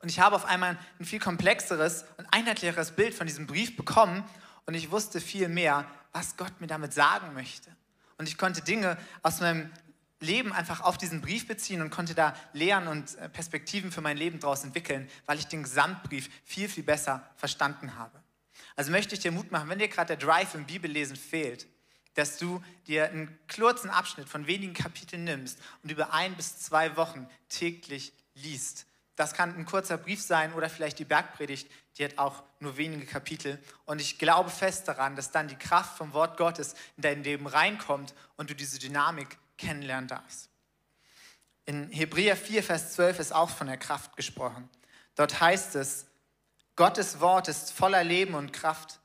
Und 0.00 0.08
ich 0.08 0.18
habe 0.18 0.34
auf 0.34 0.44
einmal 0.44 0.76
ein 0.98 1.04
viel 1.04 1.20
komplexeres 1.20 2.04
und 2.16 2.26
einheitlicheres 2.32 2.92
Bild 2.92 3.14
von 3.14 3.26
diesem 3.26 3.46
Brief 3.46 3.76
bekommen. 3.76 4.20
Und 4.20 4.42
und 4.66 4.74
ich 4.74 4.90
wusste 4.90 5.20
viel 5.20 5.48
mehr, 5.48 5.86
was 6.12 6.36
Gott 6.36 6.60
mir 6.60 6.66
damit 6.66 6.92
sagen 6.92 7.34
möchte. 7.34 7.74
Und 8.18 8.28
ich 8.28 8.38
konnte 8.38 8.62
Dinge 8.62 8.96
aus 9.22 9.40
meinem 9.40 9.70
Leben 10.20 10.52
einfach 10.52 10.80
auf 10.82 10.98
diesen 10.98 11.20
Brief 11.20 11.48
beziehen 11.48 11.82
und 11.82 11.90
konnte 11.90 12.14
da 12.14 12.34
Lehren 12.52 12.86
und 12.86 13.16
äh, 13.16 13.28
Perspektiven 13.28 13.90
für 13.90 14.00
mein 14.00 14.16
Leben 14.16 14.38
daraus 14.38 14.62
entwickeln, 14.62 15.10
weil 15.26 15.38
ich 15.38 15.48
den 15.48 15.64
Gesamtbrief 15.64 16.30
viel, 16.44 16.68
viel 16.68 16.84
besser 16.84 17.28
verstanden 17.36 17.96
habe. 17.96 18.21
Also 18.76 18.90
möchte 18.90 19.14
ich 19.14 19.20
dir 19.20 19.32
Mut 19.32 19.50
machen, 19.50 19.68
wenn 19.68 19.78
dir 19.78 19.88
gerade 19.88 20.16
der 20.16 20.26
Drive 20.26 20.54
im 20.54 20.64
Bibellesen 20.64 21.16
fehlt, 21.16 21.66
dass 22.14 22.38
du 22.38 22.62
dir 22.86 23.08
einen 23.08 23.38
kurzen 23.54 23.90
Abschnitt 23.90 24.28
von 24.28 24.46
wenigen 24.46 24.74
Kapiteln 24.74 25.24
nimmst 25.24 25.58
und 25.82 25.90
über 25.90 26.12
ein 26.12 26.34
bis 26.34 26.58
zwei 26.58 26.96
Wochen 26.96 27.28
täglich 27.48 28.12
liest. 28.34 28.86
Das 29.16 29.34
kann 29.34 29.54
ein 29.54 29.66
kurzer 29.66 29.98
Brief 29.98 30.22
sein 30.22 30.54
oder 30.54 30.70
vielleicht 30.70 30.98
die 30.98 31.04
Bergpredigt, 31.04 31.70
die 31.96 32.04
hat 32.04 32.18
auch 32.18 32.42
nur 32.60 32.76
wenige 32.76 33.04
Kapitel. 33.04 33.62
Und 33.84 34.00
ich 34.00 34.18
glaube 34.18 34.50
fest 34.50 34.88
daran, 34.88 35.16
dass 35.16 35.30
dann 35.30 35.48
die 35.48 35.56
Kraft 35.56 35.98
vom 35.98 36.14
Wort 36.14 36.38
Gottes 36.38 36.74
in 36.96 37.02
dein 37.02 37.22
Leben 37.22 37.46
reinkommt 37.46 38.14
und 38.36 38.48
du 38.48 38.54
diese 38.54 38.78
Dynamik 38.78 39.38
kennenlernen 39.58 40.08
darfst. 40.08 40.48
In 41.66 41.90
Hebräer 41.90 42.36
4, 42.36 42.62
Vers 42.62 42.94
12 42.94 43.20
ist 43.20 43.32
auch 43.32 43.50
von 43.50 43.66
der 43.66 43.76
Kraft 43.76 44.16
gesprochen. 44.16 44.68
Dort 45.14 45.40
heißt 45.40 45.76
es, 45.76 46.06
Gottes 46.76 47.20
Wort 47.20 47.48
ist 47.48 47.72
voller 47.72 48.04
Leben 48.04 48.34
und 48.34 48.52
Kraft. 48.52 49.00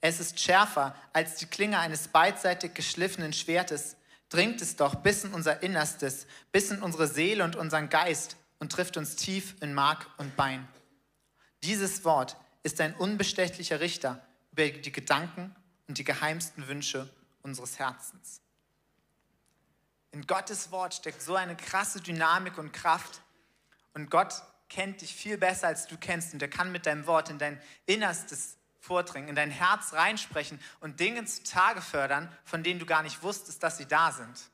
Es 0.00 0.20
ist 0.20 0.38
schärfer 0.38 0.94
als 1.12 1.36
die 1.36 1.46
Klinge 1.46 1.78
eines 1.78 2.08
beidseitig 2.08 2.74
geschliffenen 2.74 3.32
Schwertes, 3.32 3.96
dringt 4.28 4.60
es 4.62 4.76
doch 4.76 4.96
bis 4.96 5.24
in 5.24 5.32
unser 5.32 5.62
Innerstes, 5.62 6.26
bis 6.52 6.70
in 6.70 6.82
unsere 6.82 7.08
Seele 7.08 7.44
und 7.44 7.56
unseren 7.56 7.88
Geist 7.88 8.36
und 8.58 8.72
trifft 8.72 8.96
uns 8.96 9.16
tief 9.16 9.56
in 9.60 9.74
Mark 9.74 10.06
und 10.18 10.36
Bein. 10.36 10.66
Dieses 11.62 12.04
Wort 12.04 12.36
ist 12.62 12.80
ein 12.80 12.94
unbestechlicher 12.94 13.80
Richter 13.80 14.22
über 14.52 14.68
die 14.68 14.92
Gedanken 14.92 15.54
und 15.86 15.98
die 15.98 16.04
geheimsten 16.04 16.68
Wünsche 16.68 17.08
unseres 17.42 17.78
Herzens. 17.78 18.40
In 20.12 20.26
Gottes 20.26 20.70
Wort 20.70 20.94
steckt 20.94 21.22
so 21.22 21.34
eine 21.34 21.56
krasse 21.56 22.00
Dynamik 22.00 22.58
und 22.58 22.72
Kraft. 22.72 23.20
Und 23.94 24.10
Gott 24.10 24.42
kennt 24.68 25.00
dich 25.00 25.14
viel 25.14 25.38
besser, 25.38 25.68
als 25.68 25.86
du 25.86 25.96
kennst. 25.96 26.34
Und 26.34 26.42
er 26.42 26.48
kann 26.48 26.72
mit 26.72 26.86
deinem 26.86 27.06
Wort 27.06 27.30
in 27.30 27.38
dein 27.38 27.60
Innerstes 27.86 28.56
vordringen, 28.80 29.28
in 29.28 29.34
dein 29.34 29.50
Herz 29.50 29.92
reinsprechen 29.92 30.60
und 30.80 31.00
Dinge 31.00 31.24
zutage 31.24 31.82
fördern, 31.82 32.32
von 32.44 32.62
denen 32.62 32.80
du 32.80 32.86
gar 32.86 33.02
nicht 33.02 33.22
wusstest, 33.22 33.62
dass 33.62 33.78
sie 33.78 33.86
da 33.86 34.12
sind. 34.12 34.50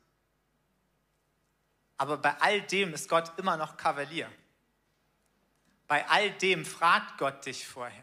Aber 1.97 2.17
bei 2.19 2.35
all 2.41 2.61
dem 2.63 2.93
ist 2.93 3.09
Gott 3.09 3.33
immer 3.39 3.57
noch 3.57 3.77
Kavalier. 3.77 4.31
Bei 5.87 6.09
all 6.09 6.31
dem 6.31 6.65
fragt 6.65 7.19
Gott 7.19 7.47
dich 7.47 7.67
vorher. 7.67 8.03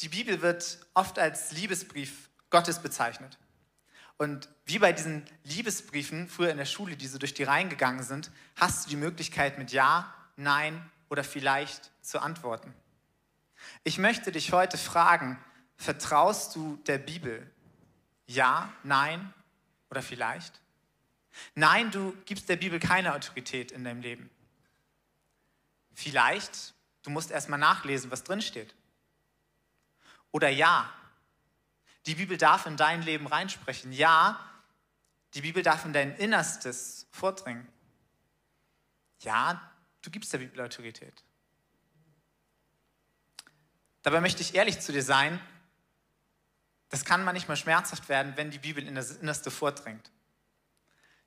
Die 0.00 0.08
Bibel 0.08 0.42
wird 0.42 0.84
oft 0.94 1.18
als 1.18 1.52
Liebesbrief 1.52 2.30
Gottes 2.50 2.80
bezeichnet. 2.80 3.38
Und 4.16 4.48
wie 4.64 4.78
bei 4.78 4.92
diesen 4.92 5.24
Liebesbriefen 5.44 6.28
früher 6.28 6.50
in 6.50 6.56
der 6.56 6.64
Schule, 6.64 6.96
die 6.96 7.06
so 7.06 7.18
durch 7.18 7.34
die 7.34 7.44
Reihen 7.44 7.68
gegangen 7.68 8.02
sind, 8.02 8.30
hast 8.56 8.84
du 8.84 8.90
die 8.90 8.96
Möglichkeit 8.96 9.58
mit 9.58 9.72
Ja, 9.72 10.12
Nein 10.36 10.90
oder 11.08 11.24
vielleicht 11.24 11.90
zu 12.00 12.20
antworten. 12.20 12.74
Ich 13.84 13.98
möchte 13.98 14.32
dich 14.32 14.52
heute 14.52 14.78
fragen, 14.78 15.38
vertraust 15.76 16.56
du 16.56 16.76
der 16.86 16.98
Bibel? 16.98 17.50
Ja, 18.26 18.72
nein 18.82 19.32
oder 19.90 20.02
vielleicht? 20.02 20.60
Nein, 21.54 21.90
du 21.90 22.16
gibst 22.24 22.48
der 22.48 22.56
Bibel 22.56 22.78
keine 22.78 23.14
Autorität 23.14 23.72
in 23.72 23.84
deinem 23.84 24.00
Leben. 24.00 24.30
Vielleicht, 25.92 26.74
du 27.02 27.10
musst 27.10 27.30
erstmal 27.30 27.58
nachlesen, 27.58 28.10
was 28.10 28.24
drin 28.24 28.42
steht. 28.42 28.74
Oder 30.30 30.48
ja, 30.48 30.92
die 32.06 32.14
Bibel 32.14 32.36
darf 32.36 32.66
in 32.66 32.76
dein 32.76 33.02
Leben 33.02 33.26
reinsprechen. 33.26 33.92
Ja, 33.92 34.40
die 35.34 35.42
Bibel 35.42 35.62
darf 35.62 35.84
in 35.84 35.92
dein 35.92 36.16
Innerstes 36.16 37.06
vordringen. 37.10 37.66
Ja, 39.20 39.71
du 40.02 40.10
gibst 40.10 40.32
der 40.32 40.38
Bibel 40.38 40.60
Autorität. 40.60 41.24
Dabei 44.02 44.20
möchte 44.20 44.42
ich 44.42 44.54
ehrlich 44.54 44.80
zu 44.80 44.92
dir 44.92 45.02
sein, 45.02 45.40
das 46.88 47.04
kann 47.04 47.24
manchmal 47.24 47.56
schmerzhaft 47.56 48.08
werden, 48.08 48.36
wenn 48.36 48.50
die 48.50 48.58
Bibel 48.58 48.86
in 48.86 48.94
das 48.94 49.12
Innerste 49.12 49.50
vordringt. 49.50 50.10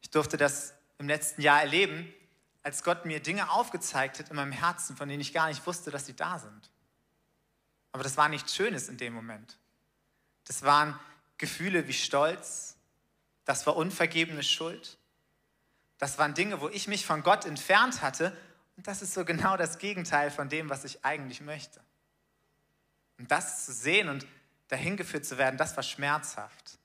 Ich 0.01 0.11
durfte 0.11 0.37
das 0.37 0.73
im 0.99 1.07
letzten 1.07 1.41
Jahr 1.41 1.61
erleben, 1.61 2.13
als 2.61 2.83
Gott 2.83 3.05
mir 3.05 3.19
Dinge 3.19 3.49
aufgezeigt 3.49 4.19
hat 4.19 4.29
in 4.29 4.35
meinem 4.35 4.51
Herzen, 4.51 4.95
von 4.95 5.07
denen 5.09 5.21
ich 5.21 5.33
gar 5.33 5.47
nicht 5.47 5.65
wusste, 5.65 5.91
dass 5.91 6.05
sie 6.05 6.15
da 6.15 6.37
sind. 6.37 6.71
Aber 7.91 8.03
das 8.03 8.17
war 8.17 8.29
nichts 8.29 8.55
Schönes 8.55 8.89
in 8.89 8.97
dem 8.97 9.13
Moment. 9.13 9.57
Das 10.45 10.63
waren 10.63 10.99
Gefühle 11.37 11.87
wie 11.87 11.93
Stolz, 11.93 12.77
das 13.45 13.65
war 13.65 13.75
unvergebene 13.75 14.43
Schuld, 14.43 14.97
das 15.97 16.17
waren 16.17 16.33
Dinge, 16.33 16.61
wo 16.61 16.69
ich 16.69 16.87
mich 16.87 17.05
von 17.05 17.23
Gott 17.23 17.45
entfernt 17.45 18.01
hatte 18.01 18.35
und 18.77 18.87
das 18.87 19.01
ist 19.01 19.13
so 19.13 19.23
genau 19.23 19.57
das 19.57 19.77
Gegenteil 19.77 20.31
von 20.31 20.49
dem, 20.49 20.69
was 20.69 20.83
ich 20.83 21.03
eigentlich 21.05 21.41
möchte. 21.41 21.81
Und 23.17 23.31
das 23.31 23.65
zu 23.65 23.73
sehen 23.73 24.09
und 24.09 24.27
dahin 24.67 24.97
geführt 24.97 25.25
zu 25.25 25.37
werden, 25.37 25.57
das 25.57 25.75
war 25.75 25.83
schmerzhaft. 25.83 26.77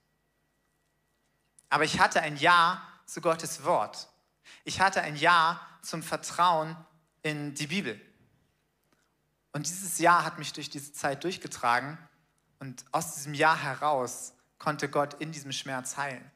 Aber 1.69 1.85
ich 1.85 1.99
hatte 1.99 2.21
ein 2.21 2.37
Ja 2.37 2.83
zu 3.07 3.21
Gottes 3.21 3.65
Wort. 3.65 4.09
Ich 4.65 4.81
hatte 4.81 5.03
ein 5.03 5.17
Ja 5.17 5.61
zum 5.83 6.03
Vertrauen 6.03 6.77
in 7.23 7.55
die 7.55 7.67
Bibel. 7.67 8.01
Und 9.53 9.67
dieses 9.67 9.99
Ja 9.99 10.25
hat 10.25 10.39
mich 10.39 10.53
durch 10.53 10.71
diese 10.71 10.93
Zeit 10.93 11.25
durchgetragen 11.25 11.99
und 12.61 12.85
aus 12.93 13.15
diesem 13.15 13.35
Ja 13.35 13.57
heraus 13.57 14.35
konnte 14.59 14.89
Gott 14.89 15.15
in 15.15 15.33
diesem 15.33 15.53
Schmerz 15.53 15.97
heilen. 15.97 16.31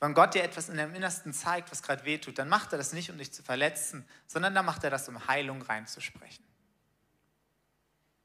Wenn 0.00 0.14
Gott 0.14 0.34
dir 0.34 0.42
etwas 0.42 0.70
in 0.70 0.78
deinem 0.78 0.94
Innersten 0.94 1.34
zeigt, 1.34 1.70
was 1.70 1.82
gerade 1.82 2.04
wehtut, 2.04 2.38
dann 2.38 2.48
macht 2.48 2.72
er 2.72 2.78
das 2.78 2.94
nicht, 2.94 3.10
um 3.10 3.18
dich 3.18 3.32
zu 3.32 3.42
verletzen, 3.42 4.06
sondern 4.26 4.54
dann 4.54 4.64
macht 4.64 4.82
er 4.82 4.90
das, 4.90 5.08
um 5.08 5.28
Heilung 5.28 5.60
reinzusprechen. 5.60 6.44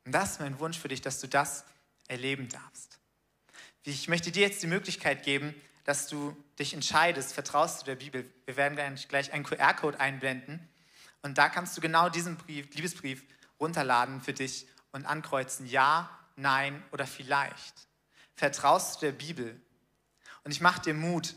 Und 0.05 0.13
das 0.13 0.33
ist 0.33 0.39
mein 0.39 0.57
Wunsch 0.59 0.79
für 0.79 0.87
dich, 0.87 1.01
dass 1.01 1.19
du 1.19 1.27
das 1.27 1.65
erleben 2.07 2.47
darfst. 2.47 2.99
Ich 3.83 4.07
möchte 4.07 4.31
dir 4.31 4.47
jetzt 4.47 4.63
die 4.63 4.67
Möglichkeit 4.67 5.23
geben, 5.23 5.53
dass 5.83 6.07
du 6.07 6.35
dich 6.57 6.73
entscheidest, 6.73 7.33
vertraust 7.33 7.81
du 7.81 7.85
der 7.85 7.95
Bibel. 7.95 8.31
Wir 8.45 8.55
werden 8.55 8.97
gleich 9.09 9.33
einen 9.33 9.43
QR-Code 9.43 9.99
einblenden 9.99 10.67
und 11.21 11.37
da 11.37 11.49
kannst 11.49 11.75
du 11.75 11.81
genau 11.81 12.09
diesen 12.09 12.37
Brief, 12.37 12.73
Liebesbrief 12.73 13.23
runterladen 13.59 14.21
für 14.21 14.33
dich 14.33 14.67
und 14.91 15.05
ankreuzen, 15.05 15.65
ja, 15.65 16.09
nein 16.35 16.83
oder 16.91 17.05
vielleicht. 17.05 17.87
Vertraust 18.35 19.01
du 19.01 19.07
der 19.07 19.11
Bibel? 19.11 19.59
Und 20.43 20.51
ich 20.51 20.61
mache 20.61 20.81
dir 20.81 20.93
Mut, 20.93 21.35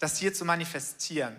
das 0.00 0.18
hier 0.18 0.34
zu 0.34 0.44
manifestieren. 0.44 1.36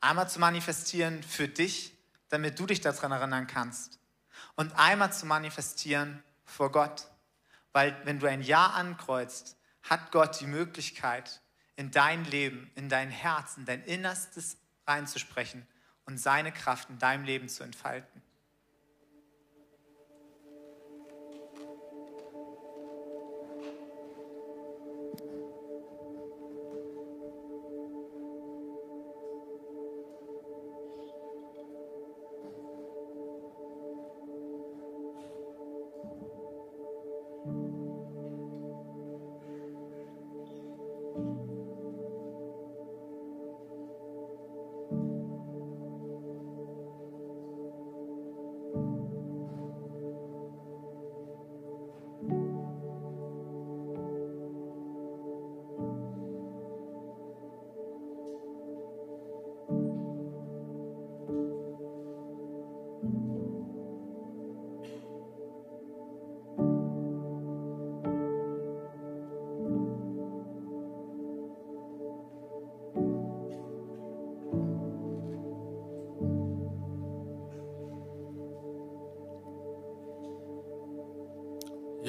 Einmal 0.00 0.28
zu 0.28 0.38
manifestieren 0.38 1.22
für 1.24 1.48
dich, 1.48 1.96
damit 2.28 2.58
du 2.58 2.66
dich 2.66 2.80
daran 2.80 3.10
erinnern 3.10 3.46
kannst. 3.48 3.98
Und 4.54 4.72
einmal 4.78 5.12
zu 5.12 5.26
manifestieren 5.26 6.22
vor 6.44 6.70
Gott. 6.70 7.08
Weil 7.72 7.96
wenn 8.04 8.20
du 8.20 8.28
ein 8.28 8.42
Ja 8.42 8.66
ankreuzt, 8.68 9.56
hat 9.82 10.12
Gott 10.12 10.38
die 10.40 10.46
Möglichkeit, 10.46 11.40
in 11.76 11.90
dein 11.90 12.24
Leben, 12.26 12.70
in 12.74 12.88
dein 12.88 13.10
Herz, 13.10 13.56
in 13.56 13.64
dein 13.64 13.82
Innerstes 13.84 14.58
reinzusprechen 14.86 15.66
und 16.04 16.18
seine 16.18 16.52
Kraft 16.52 16.90
in 16.90 16.98
deinem 16.98 17.24
Leben 17.24 17.48
zu 17.48 17.64
entfalten. 17.64 18.21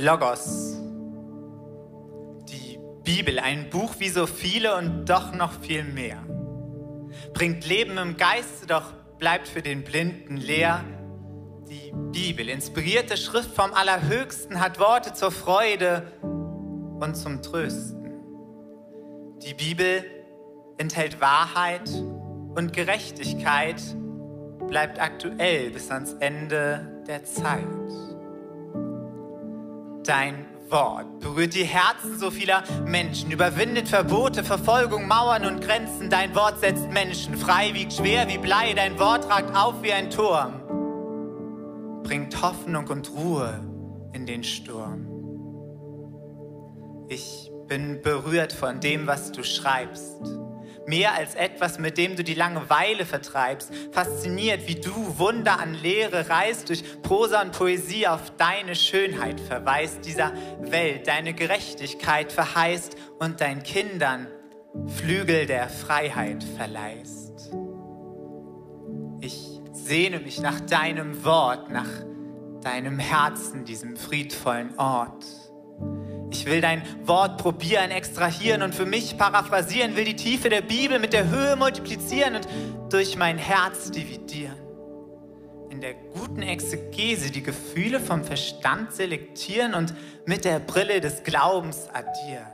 Logos. 0.04 0.78
Bibel, 3.04 3.40
ein 3.40 3.70
Buch 3.70 3.96
wie 4.00 4.10
so 4.10 4.26
viele 4.26 4.76
und 4.76 5.06
doch 5.06 5.34
noch 5.34 5.54
viel 5.62 5.84
mehr. 5.84 6.18
Bringt 7.34 7.66
Leben 7.66 7.98
im 7.98 8.18
Geiste, 8.18 8.68
doch 8.68 8.92
bleibt 9.18 9.48
für 9.48 9.62
den 9.62 9.84
Blinden 9.84 10.36
leer. 10.36 10.84
Die 11.70 11.94
Bibel, 12.12 12.50
inspirierte 12.50 13.16
Schrift 13.16 13.56
vom 13.56 13.74
Allerhöchsten, 13.74 14.60
hat 14.60 14.78
Worte 14.78 15.14
zur 15.14 15.32
Freude 15.32 16.12
und 16.22 17.16
zum 17.16 17.42
Trösten. 17.42 18.12
Die 19.42 19.54
Bibel 19.54 20.04
enthält 20.78 21.22
Wahrheit 21.22 21.90
und 22.56 22.74
Gerechtigkeit, 22.74 23.82
bleibt 24.68 25.00
aktuell 25.00 25.72
bis 25.72 25.92
ans 25.92 26.14
Ende 26.20 27.04
der 27.08 27.24
Zeit. 27.24 27.68
Dein 30.04 30.46
Wort 30.70 31.20
berührt 31.22 31.54
die 31.54 31.64
Herzen 31.64 32.18
so 32.20 32.30
vieler 32.30 32.64
Menschen, 32.86 33.32
überwindet 33.32 33.88
Verbote, 33.88 34.44
Verfolgung, 34.44 35.08
Mauern 35.08 35.46
und 35.46 35.62
Grenzen. 35.62 36.10
Dein 36.10 36.36
Wort 36.36 36.60
setzt 36.60 36.90
Menschen 36.90 37.38
frei, 37.38 37.74
wiegt 37.74 37.94
schwer 37.94 38.28
wie 38.28 38.38
Blei. 38.38 38.74
Dein 38.74 39.00
Wort 39.00 39.30
ragt 39.30 39.56
auf 39.56 39.82
wie 39.82 39.94
ein 39.94 40.10
Turm, 40.10 40.62
bringt 42.04 42.42
Hoffnung 42.42 42.88
und 42.88 43.12
Ruhe 43.12 43.62
in 44.12 44.26
den 44.26 44.44
Sturm. 44.44 45.08
Ich 47.08 47.50
bin 47.68 48.02
berührt 48.02 48.52
von 48.52 48.80
dem, 48.80 49.08
was 49.08 49.32
du 49.32 49.44
schreibst 49.44 50.22
mehr 50.86 51.14
als 51.14 51.36
etwas, 51.36 51.80
mit 51.80 51.98
dem 51.98 52.16
du 52.16 52.24
die 52.24 52.34
Langeweile 52.34 53.06
vertreibst. 53.06 53.72
Fasziniert, 53.92 54.68
wie 54.68 54.76
du 54.76 55.18
Wunder 55.18 55.60
an 55.60 55.74
Lehre 55.74 56.30
reißt, 56.30 56.70
durch 56.70 56.84
Prosa 57.02 57.42
und 57.42 57.52
Poesie 57.52 58.08
auf 58.08 58.32
deine 58.38 58.76
Schönheit 58.76 59.40
verweist, 59.40 60.06
dieser 60.06 60.34
Welt 60.60 61.08
deine 61.08 61.34
Gerechtigkeit 61.34 62.32
verheißt 62.32 62.96
und 63.20 63.42
deinen 63.42 63.64
Kindern 63.64 64.28
Flügel 64.88 65.46
der 65.46 65.70
Freiheit 65.70 66.44
verleihst. 66.44 67.52
Ich 69.22 69.62
sehne 69.72 70.20
mich 70.20 70.42
nach 70.42 70.60
deinem 70.62 71.24
Wort, 71.24 71.70
nach 71.70 71.90
deinem 72.62 72.98
Herzen, 73.00 73.66
diesem 73.66 73.96
friedvollen 73.96 74.78
Ort. 74.78 75.26
Ich 76.34 76.48
will 76.48 76.62
dein 76.62 76.82
Wort 77.06 77.38
probieren, 77.38 77.92
extrahieren 77.92 78.64
und 78.64 78.74
für 78.74 78.88
mich 78.88 79.20
paraphrasieren, 79.20 79.96
will 79.96 80.04
die 80.04 80.16
Tiefe 80.16 80.50
der 80.50 80.62
Bibel 80.62 80.98
mit 80.98 81.14
der 81.14 81.30
Höhe 81.30 81.56
multiplizieren 81.56 82.36
und 82.36 82.48
durch 82.90 83.16
mein 83.16 83.38
Herz 83.38 83.92
dividieren. 83.92 84.58
In 85.70 85.80
der 85.80 85.94
guten 85.94 86.42
Exegese 86.42 87.30
die 87.30 87.44
Gefühle 87.44 88.00
vom 88.00 88.24
Verstand 88.24 88.94
selektieren 88.94 89.76
und 89.76 89.94
mit 90.26 90.44
der 90.44 90.60
Brille 90.60 91.02
des 91.02 91.24
Glaubens 91.24 91.88
addieren. 91.94 92.48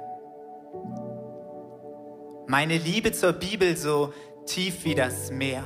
Meine 2.48 2.78
Liebe 2.78 3.14
zur 3.14 3.32
Bibel 3.32 3.78
so 3.78 4.14
tief 4.46 4.84
wie 4.84 4.96
das 4.96 5.32
Meer. 5.32 5.64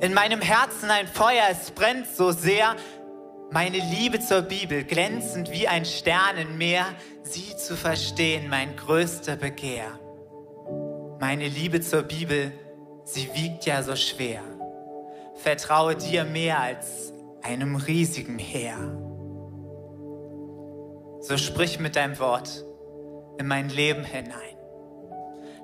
In 0.00 0.14
meinem 0.14 0.40
Herzen 0.40 0.90
ein 0.90 1.06
Feuer, 1.06 1.44
es 1.48 1.70
brennt 1.70 2.08
so 2.08 2.32
sehr, 2.32 2.74
meine 3.50 3.78
Liebe 3.78 4.20
zur 4.20 4.42
Bibel, 4.42 4.84
glänzend 4.84 5.50
wie 5.50 5.68
ein 5.68 5.84
Sternenmeer, 5.84 6.86
sie 7.22 7.56
zu 7.56 7.76
verstehen, 7.76 8.48
mein 8.48 8.76
größter 8.76 9.36
Begehr. 9.36 9.98
Meine 11.20 11.48
Liebe 11.48 11.80
zur 11.80 12.02
Bibel, 12.02 12.52
sie 13.04 13.28
wiegt 13.34 13.66
ja 13.66 13.82
so 13.82 13.96
schwer. 13.96 14.42
Vertraue 15.36 15.96
dir 15.96 16.24
mehr 16.24 16.60
als 16.60 17.12
einem 17.42 17.76
riesigen 17.76 18.38
Heer. 18.38 18.78
So 21.20 21.36
sprich 21.36 21.78
mit 21.80 21.96
deinem 21.96 22.18
Wort 22.18 22.64
in 23.38 23.46
mein 23.46 23.68
Leben 23.68 24.04
hinein. 24.04 24.56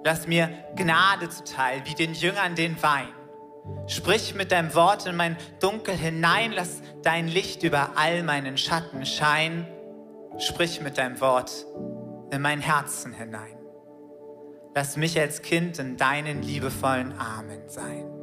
Lass 0.04 0.26
mir 0.26 0.50
Gnade 0.76 1.28
zuteil, 1.28 1.82
wie 1.84 1.94
den 1.94 2.14
Jüngern 2.14 2.54
den 2.54 2.82
Wein. 2.82 3.08
Sprich 3.86 4.34
mit 4.34 4.52
deinem 4.52 4.74
Wort 4.74 5.06
in 5.06 5.16
mein 5.16 5.36
Dunkel 5.60 5.96
hinein, 5.96 6.52
lass 6.52 6.80
dein 7.02 7.28
Licht 7.28 7.62
über 7.62 7.96
all 7.96 8.22
meinen 8.22 8.56
Schatten 8.56 9.04
scheinen. 9.04 9.66
Sprich 10.38 10.80
mit 10.80 10.98
deinem 10.98 11.20
Wort 11.20 11.66
in 12.30 12.40
mein 12.40 12.60
Herzen 12.60 13.12
hinein. 13.12 13.58
Lass 14.74 14.96
mich 14.96 15.18
als 15.18 15.42
Kind 15.42 15.78
in 15.78 15.96
deinen 15.96 16.42
liebevollen 16.42 17.18
Armen 17.18 17.68
sein. 17.68 18.19